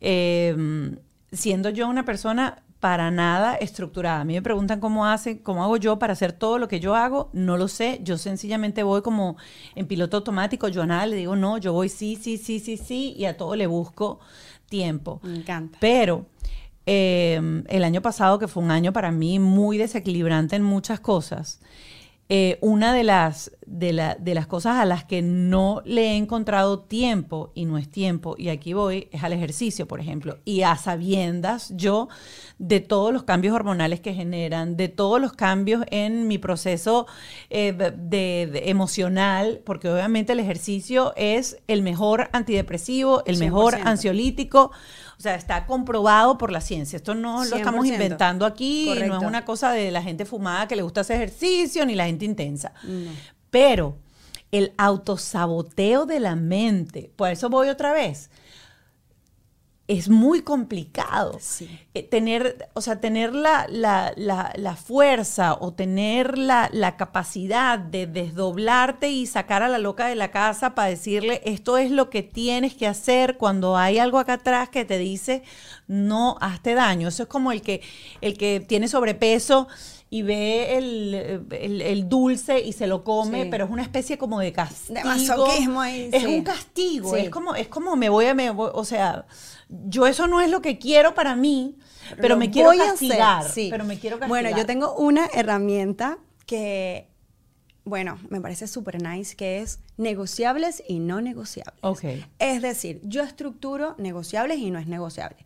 [0.00, 0.98] Em,
[1.30, 4.22] siendo yo una persona para nada estructurada.
[4.22, 7.56] A mí me preguntan cómo hago yo para hacer todo lo que yo hago, no
[7.56, 8.00] lo sé.
[8.02, 9.36] Yo sencillamente voy como
[9.76, 10.66] en piloto automático.
[10.66, 13.36] Yo a nada le digo no, yo voy sí, sí, sí, sí, sí, y a
[13.36, 14.18] todo le busco
[14.68, 15.20] tiempo.
[15.22, 15.78] Me encanta.
[15.80, 16.26] Pero
[16.84, 21.60] em, el año pasado, que fue un año para mí muy desequilibrante en muchas cosas,
[22.28, 27.52] eh, una de las, de, las cosas a las que no le he encontrado tiempo,
[27.54, 31.72] y no es tiempo, y aquí voy, es al ejercicio, por ejemplo, y a sabiendas
[31.76, 32.08] yo
[32.58, 37.06] de todos los cambios hormonales que generan, de todos los cambios en mi proceso
[37.50, 44.72] eh, de, emocional, porque obviamente el ejercicio es el mejor antidepresivo, el mejor ansiolítico.
[45.22, 46.96] O sea, está comprobado por la ciencia.
[46.96, 50.74] Esto no lo estamos inventando aquí, no es una cosa de la gente fumada que
[50.74, 52.72] le gusta hacer ejercicio ni la gente intensa.
[53.48, 53.98] Pero
[54.50, 58.30] el autosaboteo de la mente, por eso voy otra vez
[59.88, 61.38] es muy complicado.
[61.94, 69.26] Eh, tener, o sea, tener la, la, fuerza o tener la, capacidad de desdoblarte y
[69.26, 72.86] sacar a la loca de la casa para decirle, esto es lo que tienes que
[72.86, 75.42] hacer cuando hay algo acá atrás que te dice,
[75.88, 77.08] no hazte daño.
[77.08, 77.82] Eso es como el que,
[78.20, 79.68] el que tiene sobrepeso
[80.12, 85.00] y ve el, dulce y se lo come, pero es una especie como de castigo.
[85.00, 86.10] De masoquismo ahí.
[86.12, 89.24] Es un castigo, es como, es como me voy a, me o sea,
[89.70, 91.78] yo eso no es lo que quiero para mí,
[92.20, 93.46] pero me quiero castigar.
[93.54, 97.08] Pero me quiero Bueno, yo tengo una herramienta que,
[97.84, 101.78] bueno, me parece súper nice, que es negociables y no negociables.
[101.80, 102.22] Okay.
[102.38, 105.38] Es decir, yo estructuro negociables y no es negociable.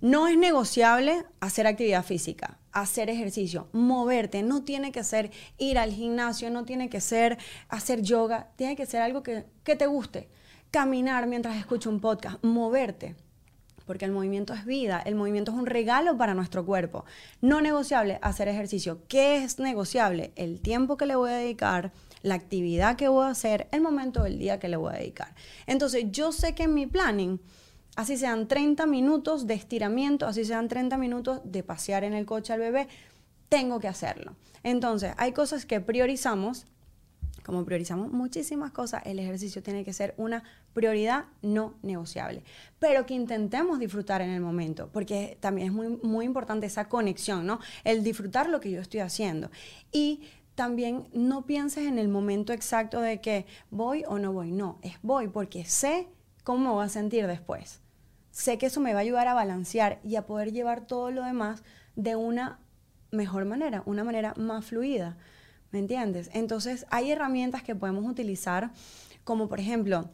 [0.00, 4.42] No es negociable hacer actividad física, hacer ejercicio, moverte.
[4.42, 8.86] No tiene que ser ir al gimnasio, no tiene que ser hacer yoga, tiene que
[8.86, 10.28] ser algo que, que te guste.
[10.70, 13.16] Caminar mientras escucho un podcast, moverte
[13.86, 17.04] porque el movimiento es vida, el movimiento es un regalo para nuestro cuerpo.
[17.40, 19.00] No negociable hacer ejercicio.
[19.06, 20.32] ¿Qué es negociable?
[20.34, 24.24] El tiempo que le voy a dedicar, la actividad que voy a hacer, el momento
[24.24, 25.36] del día que le voy a dedicar.
[25.66, 27.40] Entonces, yo sé que en mi planning,
[27.96, 32.52] así sean 30 minutos de estiramiento, así sean 30 minutos de pasear en el coche
[32.52, 32.88] al bebé,
[33.48, 34.36] tengo que hacerlo.
[34.62, 36.66] Entonces, hay cosas que priorizamos
[37.46, 40.42] como priorizamos muchísimas cosas, el ejercicio tiene que ser una
[40.72, 42.42] prioridad no negociable.
[42.80, 47.46] Pero que intentemos disfrutar en el momento, porque también es muy, muy importante esa conexión,
[47.46, 47.60] ¿no?
[47.84, 49.48] El disfrutar lo que yo estoy haciendo.
[49.92, 50.22] Y
[50.56, 54.50] también no pienses en el momento exacto de que voy o no voy.
[54.50, 56.08] No, es voy porque sé
[56.42, 57.80] cómo voy a sentir después.
[58.36, 61.24] Sé que eso me va a ayudar a balancear y a poder llevar todo lo
[61.24, 61.62] demás
[61.94, 62.58] de una
[63.10, 65.16] mejor manera, una manera más fluida.
[65.70, 66.28] ¿Me entiendes?
[66.34, 68.72] Entonces hay herramientas que podemos utilizar,
[69.24, 70.10] como por ejemplo,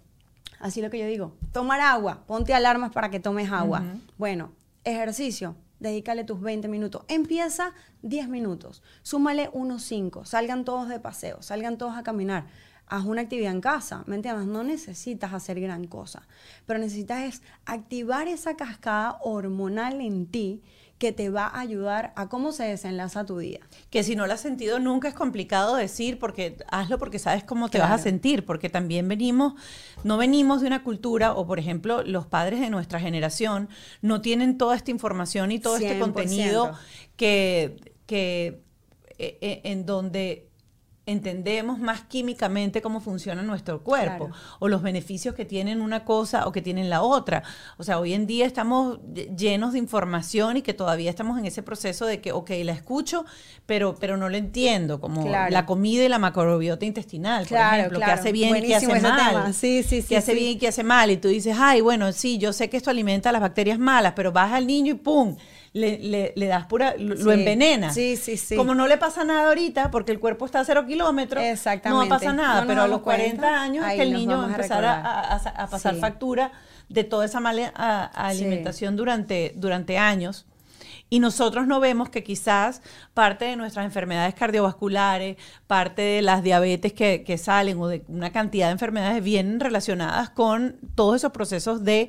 [0.60, 3.82] así lo que yo digo, tomar agua, ponte alarmas para que tomes agua.
[4.18, 4.52] Bueno,
[4.84, 7.02] ejercicio, dedícale tus 20 minutos.
[7.08, 12.46] Empieza 10 minutos, súmale unos 5, salgan todos de paseo, salgan todos a caminar.
[12.92, 14.46] Haz una actividad en casa, ¿me entiendes?
[14.46, 16.28] No necesitas hacer gran cosa,
[16.66, 20.60] pero necesitas es activar esa cascada hormonal en ti
[20.98, 23.60] que te va a ayudar a cómo se desenlaza tu día.
[23.88, 27.70] Que si no lo has sentido nunca es complicado decir, porque hazlo porque sabes cómo
[27.70, 29.54] te vas a sentir, porque también venimos,
[30.04, 33.70] no venimos de una cultura, o por ejemplo, los padres de nuestra generación
[34.02, 36.72] no tienen toda esta información y todo este contenido
[37.16, 38.62] que, que
[39.18, 40.51] eh, eh, en donde
[41.04, 44.30] entendemos más químicamente cómo funciona nuestro cuerpo
[44.60, 47.42] o los beneficios que tienen una cosa o que tienen la otra.
[47.76, 49.00] O sea, hoy en día estamos
[49.36, 53.24] llenos de información y que todavía estamos en ese proceso de que, ok, la escucho,
[53.66, 58.04] pero, pero no lo entiendo, como la comida y la macrobiota intestinal, por ejemplo, que
[58.04, 59.54] hace bien y que hace mal.
[59.54, 61.10] Sí, sí, sí, que hace bien y que hace mal.
[61.10, 64.12] Y tú dices, ay, bueno, sí, yo sé que esto alimenta a las bacterias malas,
[64.14, 65.36] pero vas al niño y ¡pum!
[65.72, 67.92] Le, le, das pura, lo, envenena.
[67.92, 68.56] Sí, sí, sí.
[68.56, 71.42] Como no le pasa nada ahorita, porque el cuerpo está a cero kilómetros,
[71.84, 74.84] no pasa nada, pero a los 40, años es que el niño va a empezar
[74.84, 76.52] a, pasar factura
[76.88, 77.68] de toda esa mala
[78.14, 80.46] alimentación durante, durante años.
[81.08, 82.80] Y nosotros no vemos que quizás
[83.12, 88.32] parte de nuestras enfermedades cardiovasculares, parte de las diabetes que, que salen o de una
[88.32, 92.08] cantidad de enfermedades vienen relacionadas con todos esos procesos de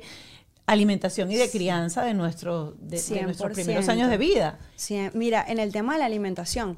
[0.66, 4.58] alimentación y de crianza de, nuestro, de, nuestros primeros años de vida.
[4.76, 6.76] Sí, mira, en el tema de la alimentación,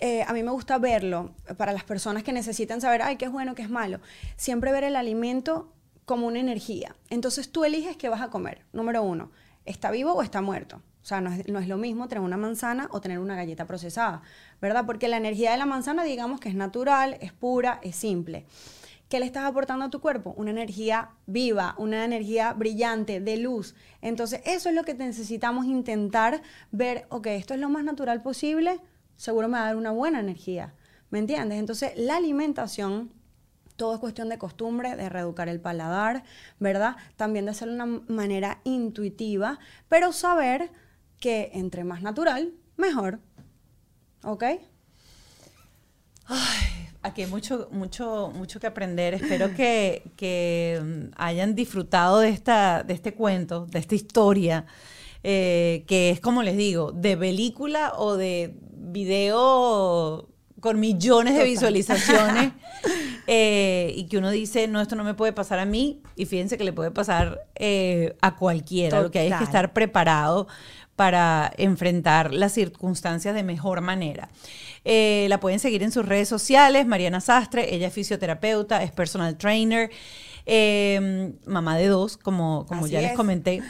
[0.00, 3.32] eh, a mí me gusta verlo para las personas que necesitan saber, ay, qué es
[3.32, 4.00] bueno, qué es malo.
[4.36, 5.72] Siempre ver el alimento
[6.04, 6.96] como una energía.
[7.10, 8.64] Entonces tú eliges qué vas a comer.
[8.72, 9.30] Número uno,
[9.66, 10.82] ¿está vivo o está muerto?
[11.02, 13.66] O sea, no es, no es, lo mismo tener una manzana o tener una galleta
[13.66, 14.20] procesada,
[14.60, 14.84] ¿verdad?
[14.84, 18.44] Porque la energía de la manzana, digamos que es natural, es pura, es simple.
[19.08, 20.34] ¿Qué le estás aportando a tu cuerpo?
[20.36, 23.74] Una energía viva, una energía brillante, de luz.
[24.02, 26.42] Entonces, eso es lo que necesitamos intentar
[26.72, 28.80] ver, ok, esto es lo más natural posible,
[29.16, 30.74] seguro me va a dar una buena energía.
[31.10, 31.58] ¿Me entiendes?
[31.58, 33.12] Entonces, la alimentación
[33.76, 36.24] todo es cuestión de costumbre, de reeducar el paladar,
[36.58, 36.96] ¿verdad?
[37.16, 40.70] También de hacerlo de una manera intuitiva, pero saber
[41.20, 43.20] que entre más natural, mejor.
[44.24, 44.44] ¿Ok?
[46.26, 49.14] Ay, aquí hay mucho, mucho, mucho que aprender.
[49.14, 54.66] Espero que, mm, hayan disfrutado de, esta, de este cuento, de esta historia,
[55.22, 60.28] eh, que es, como les digo, de película o de video
[60.60, 62.52] con millones de visualizaciones
[63.26, 66.58] eh, y que uno dice, no, esto no me puede pasar a mí y fíjense
[66.58, 69.02] que le puede pasar eh, a cualquiera.
[69.02, 70.48] Lo que hay es que estar preparado
[70.98, 74.30] para enfrentar las circunstancias de mejor manera.
[74.84, 79.38] Eh, la pueden seguir en sus redes sociales, Mariana Sastre, ella es fisioterapeuta, es personal
[79.38, 79.92] trainer,
[80.44, 83.62] em, mamá de dos, como, como ya les comenté.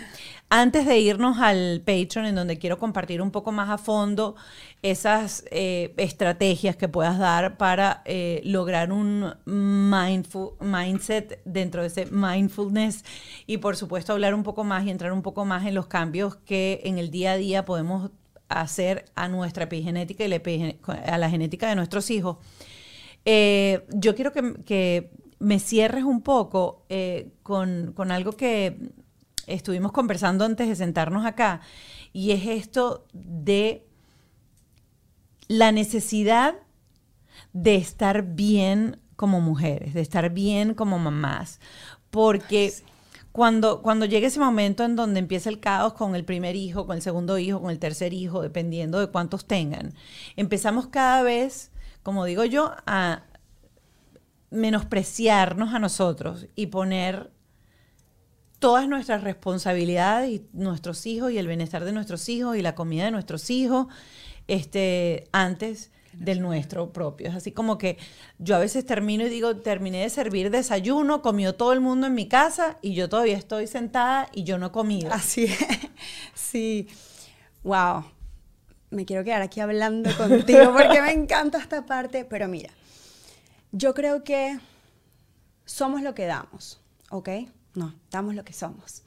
[0.50, 4.34] Antes de irnos al Patreon, en donde quiero compartir un poco más a fondo
[4.80, 13.04] esas eh, estrategias que puedas dar para eh, lograr un mindset dentro de ese mindfulness
[13.46, 16.36] y por supuesto hablar un poco más y entrar un poco más en los cambios
[16.36, 18.10] que en el día a día podemos
[18.48, 22.38] hacer a nuestra epigenética y a la genética de nuestros hijos.
[23.26, 26.84] Eh, yo quiero que, me cierres un poco
[27.42, 28.90] con algo que
[29.48, 31.60] estuvimos conversando antes de sentarnos acá,
[32.12, 33.86] y es esto de
[35.48, 36.56] la necesidad
[37.52, 41.60] de estar bien como mujeres, de estar bien como mamás,
[42.10, 42.72] porque
[43.32, 46.96] cuando, cuando llegue ese momento en donde empieza el caos con el primer hijo, con
[46.96, 49.94] el segundo hijo, con el tercer hijo, dependiendo de cuántos tengan,
[50.36, 51.70] empezamos cada vez,
[52.02, 53.22] como digo yo, a
[54.50, 57.30] menospreciarnos a nosotros y poner
[58.58, 63.04] todas nuestras responsabilidades y nuestros hijos y el bienestar de nuestros hijos y la comida
[63.04, 63.86] de nuestros hijos
[64.48, 67.28] este, antes del nuestro propio.
[67.28, 67.98] Es así como que
[68.38, 72.14] yo a veces termino y digo, terminé de servir desayuno, comió todo el mundo en
[72.14, 75.12] mi casa y yo todavía estoy sentada y yo no he comido.
[75.12, 75.58] Así es.
[76.34, 76.88] Sí.
[77.62, 78.04] Wow.
[78.90, 82.70] Me quiero quedar aquí hablando contigo porque me encanta esta parte, pero mira,
[83.70, 84.58] yo creo que
[85.66, 86.80] somos lo que damos,
[87.10, 87.28] ¿ok?
[87.74, 89.02] No, damos lo que somos.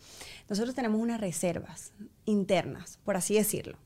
[0.50, 1.92] Nosotros tenemos unas reservas
[2.26, 3.78] internas, por así decirlo.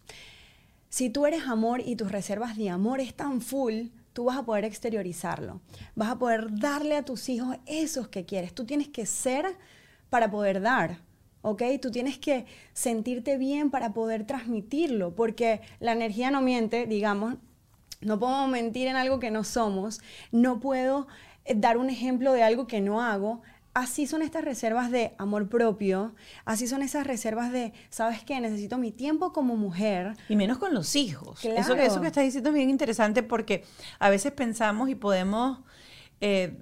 [0.89, 4.65] Si tú eres amor y tus reservas de amor están full, tú vas a poder
[4.65, 5.61] exteriorizarlo.
[5.95, 8.53] Vas a poder darle a tus hijos esos que quieres.
[8.53, 9.57] Tú tienes que ser
[10.09, 10.99] para poder dar.
[11.45, 11.61] ¿ok?
[11.79, 17.35] Tú tienes que sentirte bien para poder transmitirlo, porque la energía no miente, digamos,
[18.01, 20.01] no puedo mentir en algo que no somos,
[20.31, 21.07] no puedo
[21.45, 23.43] eh, dar un ejemplo de algo que no hago,
[23.75, 26.15] así son estas reservas de amor propio,
[26.45, 28.39] así son esas reservas de, ¿sabes qué?
[28.39, 30.15] Necesito mi tiempo como mujer.
[30.29, 31.43] Y menos con los hijos.
[31.43, 33.63] Eso, eso que estás diciendo es bien interesante porque
[33.99, 35.59] a veces pensamos y podemos...
[36.21, 36.57] Eh,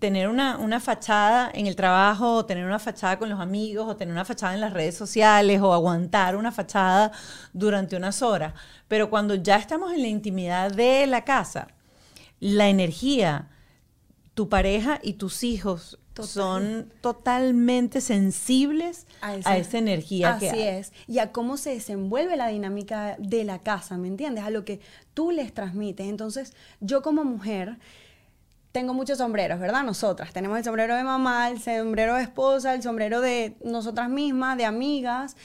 [0.00, 3.96] tener una, una, fachada en el trabajo, o tener una fachada con los amigos, o
[3.96, 7.12] tener una fachada en las redes sociales, o aguantar una fachada
[7.52, 8.54] durante unas horas.
[8.88, 11.68] Pero cuando ya estamos en la intimidad de la casa,
[12.40, 13.50] la energía,
[14.34, 20.92] tu pareja y tus hijos son totalmente sensibles a, esa energía así es.
[21.08, 24.44] Y a cómo se desenvuelve la dinámica de la casa, ¿me entiendes?
[24.44, 24.80] A lo que
[25.12, 26.06] tú les transmites.
[26.06, 27.78] Entonces, yo como mujer
[28.70, 29.82] tengo muchos sombreros, ¿verdad?
[29.82, 30.32] Nosotras.
[30.32, 34.64] Tenemos el sombrero de mamá, el sombrero de esposa, el sombrero de nosotras mismas, de
[34.64, 35.36] amigas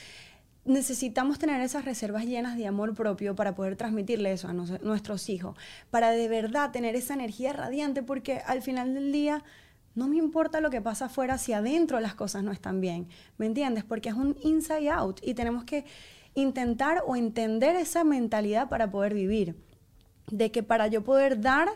[0.64, 5.56] necesitamos tener esas reservas llenas de amor propio para poder transmitirle eso a nuestros hijos,
[5.90, 9.42] para de verdad tener esa energía radiante, porque al final del día
[9.94, 13.08] no me importa lo que pasa afuera si adentro las cosas no están bien,
[13.38, 13.84] ¿me entiendes?
[13.84, 15.84] Porque es un inside out y tenemos que
[16.34, 19.56] intentar o entender esa mentalidad para poder vivir,
[20.30, 21.68] de que para yo poder dar,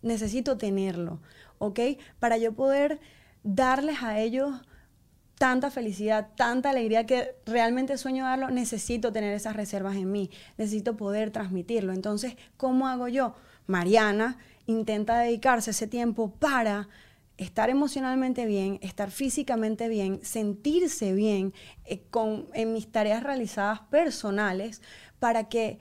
[0.00, 1.20] necesito tenerlo,
[1.58, 1.80] ¿ok?
[2.18, 2.98] Para yo poder
[3.44, 4.60] darles a ellos
[5.42, 10.96] tanta felicidad, tanta alegría que realmente sueño darlo, necesito tener esas reservas en mí, necesito
[10.96, 11.92] poder transmitirlo.
[11.92, 13.34] Entonces, ¿cómo hago yo?
[13.66, 16.88] Mariana intenta dedicarse ese tiempo para
[17.38, 21.52] estar emocionalmente bien, estar físicamente bien, sentirse bien
[21.86, 24.80] eh, con, en mis tareas realizadas personales
[25.18, 25.80] para que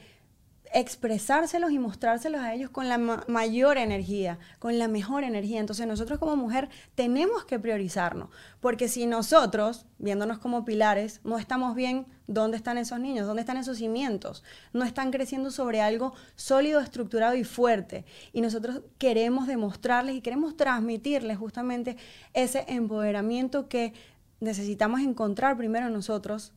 [0.74, 5.60] expresárselos y mostrárselos a ellos con la mayor energía, con la mejor energía.
[5.60, 11.76] Entonces nosotros como mujer tenemos que priorizarnos, porque si nosotros, viéndonos como pilares, no estamos
[11.76, 13.28] bien, ¿dónde están esos niños?
[13.28, 14.44] ¿Dónde están esos cimientos?
[14.72, 18.06] No están creciendo sobre algo sólido, estructurado y fuerte.
[18.32, 21.98] Y nosotros queremos demostrarles y queremos transmitirles justamente
[22.34, 23.94] ese empoderamiento que
[24.40, 26.54] necesitamos encontrar primero nosotros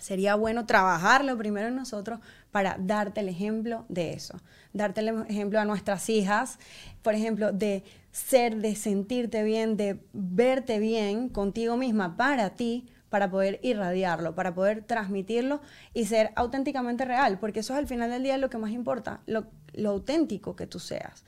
[0.00, 2.20] sería bueno trabajarlo primero en nosotros
[2.50, 4.38] para darte el ejemplo de eso.
[4.72, 6.58] Darte el ejemplo a nuestras hijas,
[7.02, 13.30] por ejemplo, de ser, de sentirte bien, de verte bien contigo misma para ti, para
[13.30, 15.60] poder irradiarlo, para poder transmitirlo
[15.94, 19.20] y ser auténticamente real, porque eso es al final del día lo que más importa,
[19.26, 21.24] lo, lo auténtico que tú seas.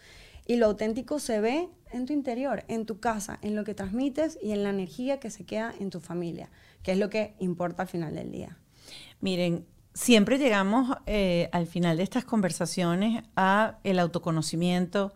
[0.46, 4.38] Y lo auténtico se ve en tu interior, en tu casa, en lo que transmites
[4.42, 6.50] y en la energía que se queda en tu familia,
[6.82, 8.58] que es lo que importa al final del día.
[9.20, 15.12] Miren, siempre llegamos eh, al final de estas conversaciones a el autoconocimiento,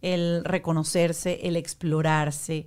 [0.00, 2.66] el reconocerse, el explorarse,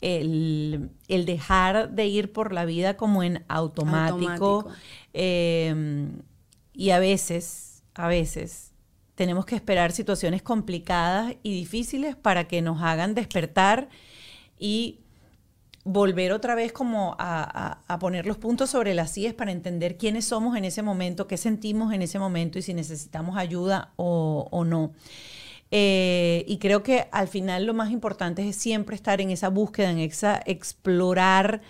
[0.00, 4.66] el, dejar de ir por la vida como en automático.
[5.12, 6.22] Em,
[6.72, 8.72] y a veces, a veces,
[9.14, 13.90] tenemos que esperar situaciones complicadas y difíciles para que nos hagan despertar
[14.58, 15.00] y
[15.84, 20.56] volver otra vez como a, poner los puntos sobre las sillas para entender quiénes somos
[20.56, 24.92] en ese momento, qué sentimos en ese momento y si necesitamos ayuda o, no.
[25.72, 29.90] Eh, y creo que al final lo más importante es siempre estar en esa búsqueda,
[29.90, 31.62] en esa explorar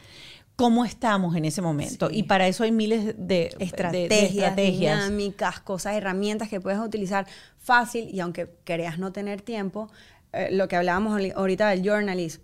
[0.57, 2.11] cómo estamos en ese momento.
[2.11, 7.27] Y para eso hay miles de estrategias, dinámicas, cosas, herramientas que puedes utilizar
[7.59, 9.91] fácil y aunque creas no tener tiempo,
[10.33, 12.43] eh, lo que hablábamos ahorita del journalism,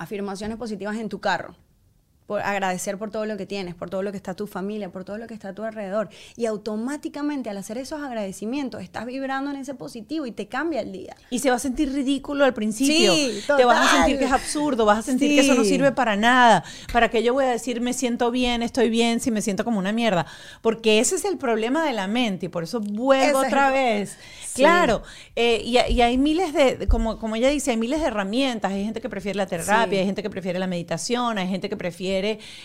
[0.00, 1.54] afirmaciones positivas en tu carro.
[2.30, 5.02] Por agradecer por todo lo que tienes, por todo lo que está tu familia, por
[5.02, 6.10] todo lo que está a tu alrededor.
[6.36, 10.92] Y automáticamente al hacer esos agradecimientos estás vibrando en ese positivo y te cambia el
[10.92, 11.16] día.
[11.30, 13.12] Y se va a sentir ridículo al principio.
[13.12, 13.96] Sí, Te vas a total.
[13.96, 16.62] sentir que es absurdo, vas a sentir que eso no sirve para nada.
[16.92, 19.80] ¿Para qué yo voy a decir me siento bien, estoy bien, si me siento como
[19.80, 20.24] una mierda?
[20.62, 24.16] Porque ese es el problema de la mente y por eso vuelvo Ese otra vez.
[24.46, 24.62] Sí.
[24.62, 25.02] Claro,
[25.34, 28.70] eh, y, y hay miles de, como, como ella dice, hay miles de herramientas.
[28.70, 31.76] Hay gente que prefiere la terapia, hay gente que prefiere la meditación, hay gente que
[31.76, 32.19] prefiere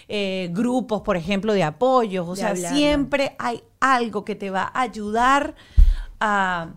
[0.07, 2.27] eh, grupos, por ejemplo, de apoyos.
[2.27, 5.55] O De sea, siempre hay algo que te va a ayudar
[6.19, 6.69] a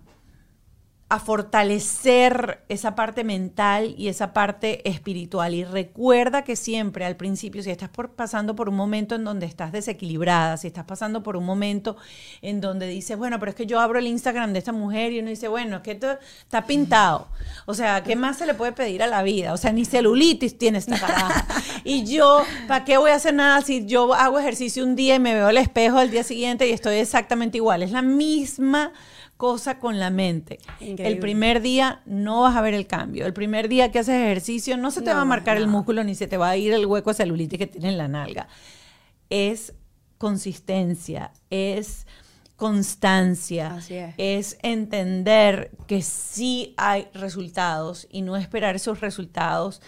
[1.11, 5.55] a fortalecer esa parte mental y esa parte espiritual.
[5.55, 9.73] Y recuerda que siempre al principio, si estás pasando por un momento en donde estás
[9.73, 11.97] desequilibrada, si estás pasando por un momento
[12.43, 15.21] en donde dices, bueno, pero es que yo abro el Instagram de esta mujer y
[15.21, 17.29] uno dice, bueno, es que esto está pintado.
[17.65, 19.55] O sea, ¿qué más se le puede pedir a la vida?
[19.55, 20.99] O sea, ni celulitis tiene esta.
[21.85, 25.21] Y yo, ¿para qué voy a hacer nada si yo hago ejercicio un día y
[25.21, 27.83] me veo al espejo al día siguiente y estoy exactamente igual?
[27.83, 28.93] Es la misma
[29.39, 30.59] cosa con la mente.
[30.81, 31.09] Increíble.
[31.09, 33.25] El primer día no vas a ver el cambio.
[33.25, 36.05] El primer día que haces ejercicio no se te No, va a marcar el músculo
[36.05, 38.49] ni se te va a ir el hueco celulitis que tiene en la nalga.
[39.31, 39.73] Es
[40.19, 42.07] consistencia, es
[42.57, 44.15] constancia, Así es.
[44.19, 49.81] es entender que sí hay resultados y no esperar esos resultados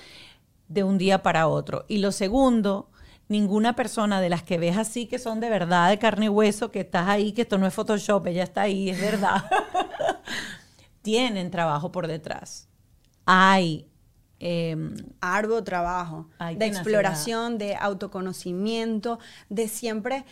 [0.69, 1.85] de un día para otro.
[1.89, 2.90] Y lo segundo,
[3.31, 6.73] ninguna persona de las que ves así que son de verdad de carne y hueso,
[6.73, 9.45] que estás ahí, que esto no es Photoshop, ella está ahí, es verdad,
[11.03, 12.69] tienen trabajo por detrás.
[13.27, 13.87] Hay
[14.41, 16.83] em, arduo trabajo Hay de tenacidad.
[16.83, 20.25] exploración, de autoconocimiento, de siempre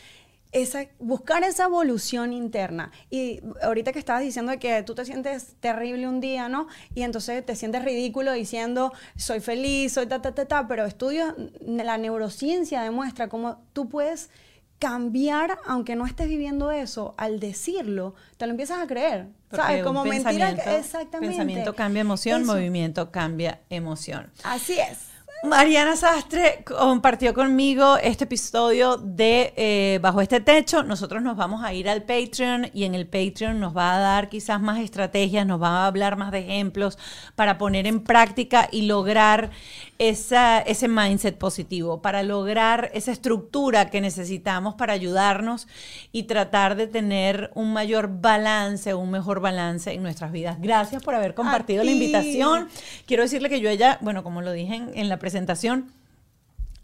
[0.52, 2.90] esa, buscar esa evolución interna.
[3.10, 6.68] Y ahorita que estabas diciendo que tú te sientes terrible un día, ¿no?
[6.94, 11.34] Y entonces te sientes ridículo diciendo, soy feliz, soy ta, ta, ta, ta, pero estudios,
[11.60, 14.30] la neurociencia demuestra cómo tú puedes
[14.78, 19.26] cambiar, aunque no estés viviendo eso, al decirlo, te lo empiezas a creer.
[19.48, 19.84] porque ¿Sabes?
[19.84, 20.50] Como mentira.
[20.50, 21.36] Exactamente.
[21.36, 22.52] Pensamiento cambia emoción, Eso.
[22.52, 24.30] movimiento cambia emoción.
[24.44, 25.07] Así es.
[25.44, 30.82] Mariana Sastre compartió conmigo este episodio de eh, Bajo este Techo.
[30.82, 34.28] Nosotros nos vamos a ir al Patreon y en el Patreon nos va a dar
[34.28, 36.98] quizás más estrategias, nos va a hablar más de ejemplos
[37.36, 39.50] para poner en práctica y lograr
[39.98, 45.66] esa, ese mindset positivo, para lograr esa estructura que necesitamos para ayudarnos
[46.12, 50.58] y tratar de tener un mayor balance, un mejor balance en nuestras vidas.
[50.60, 52.68] Gracias por haber compartido la invitación.
[53.06, 55.92] Quiero decirle que yo ella, bueno, como lo dije en, en la presentación,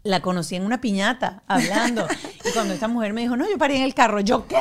[0.05, 2.07] la conocí en una piñata hablando.
[2.45, 4.55] y cuando esta mujer me dijo, no, yo paré en el carro, yo, ¿qué?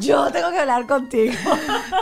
[0.00, 1.34] Yo tengo que hablar contigo.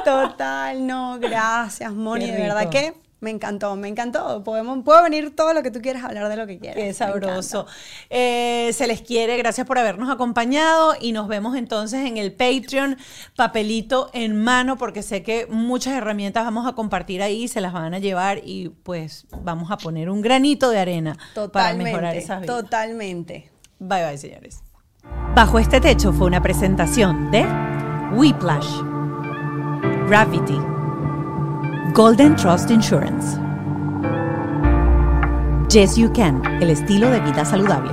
[0.05, 2.25] Total, no, gracias, Moni.
[2.25, 4.43] Qué De verdad que me encantó, me encantó.
[4.43, 6.77] Podemos, puedo venir todo lo que tú quieras hablar de lo que quieras.
[6.77, 7.67] Qué sabroso.
[8.11, 12.99] Eh, se les quiere, gracias por habernos acompañado y nos vemos entonces en el Patreon,
[13.37, 17.95] papelito en mano, porque sé que muchas herramientas vamos a compartir ahí, se las van
[17.95, 21.17] a llevar y pues vamos a poner un granito de arena
[21.53, 22.57] para mejorar esas vidas.
[22.57, 23.53] totalmente.
[23.79, 24.61] Bye bye, señores.
[25.35, 27.47] Bajo este techo fue una presentación de
[28.13, 28.83] Whiplash,
[30.09, 30.72] Gravity,
[31.91, 33.39] Golden Trust Insurance,
[35.69, 37.91] Yes You Can, el estilo de vida saludable.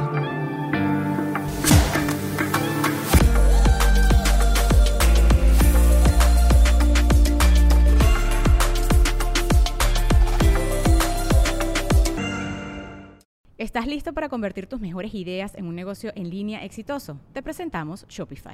[13.57, 17.19] ¿Estás listo para convertir tus mejores ideas en un negocio en línea exitoso?
[17.33, 18.53] Te presentamos Shopify.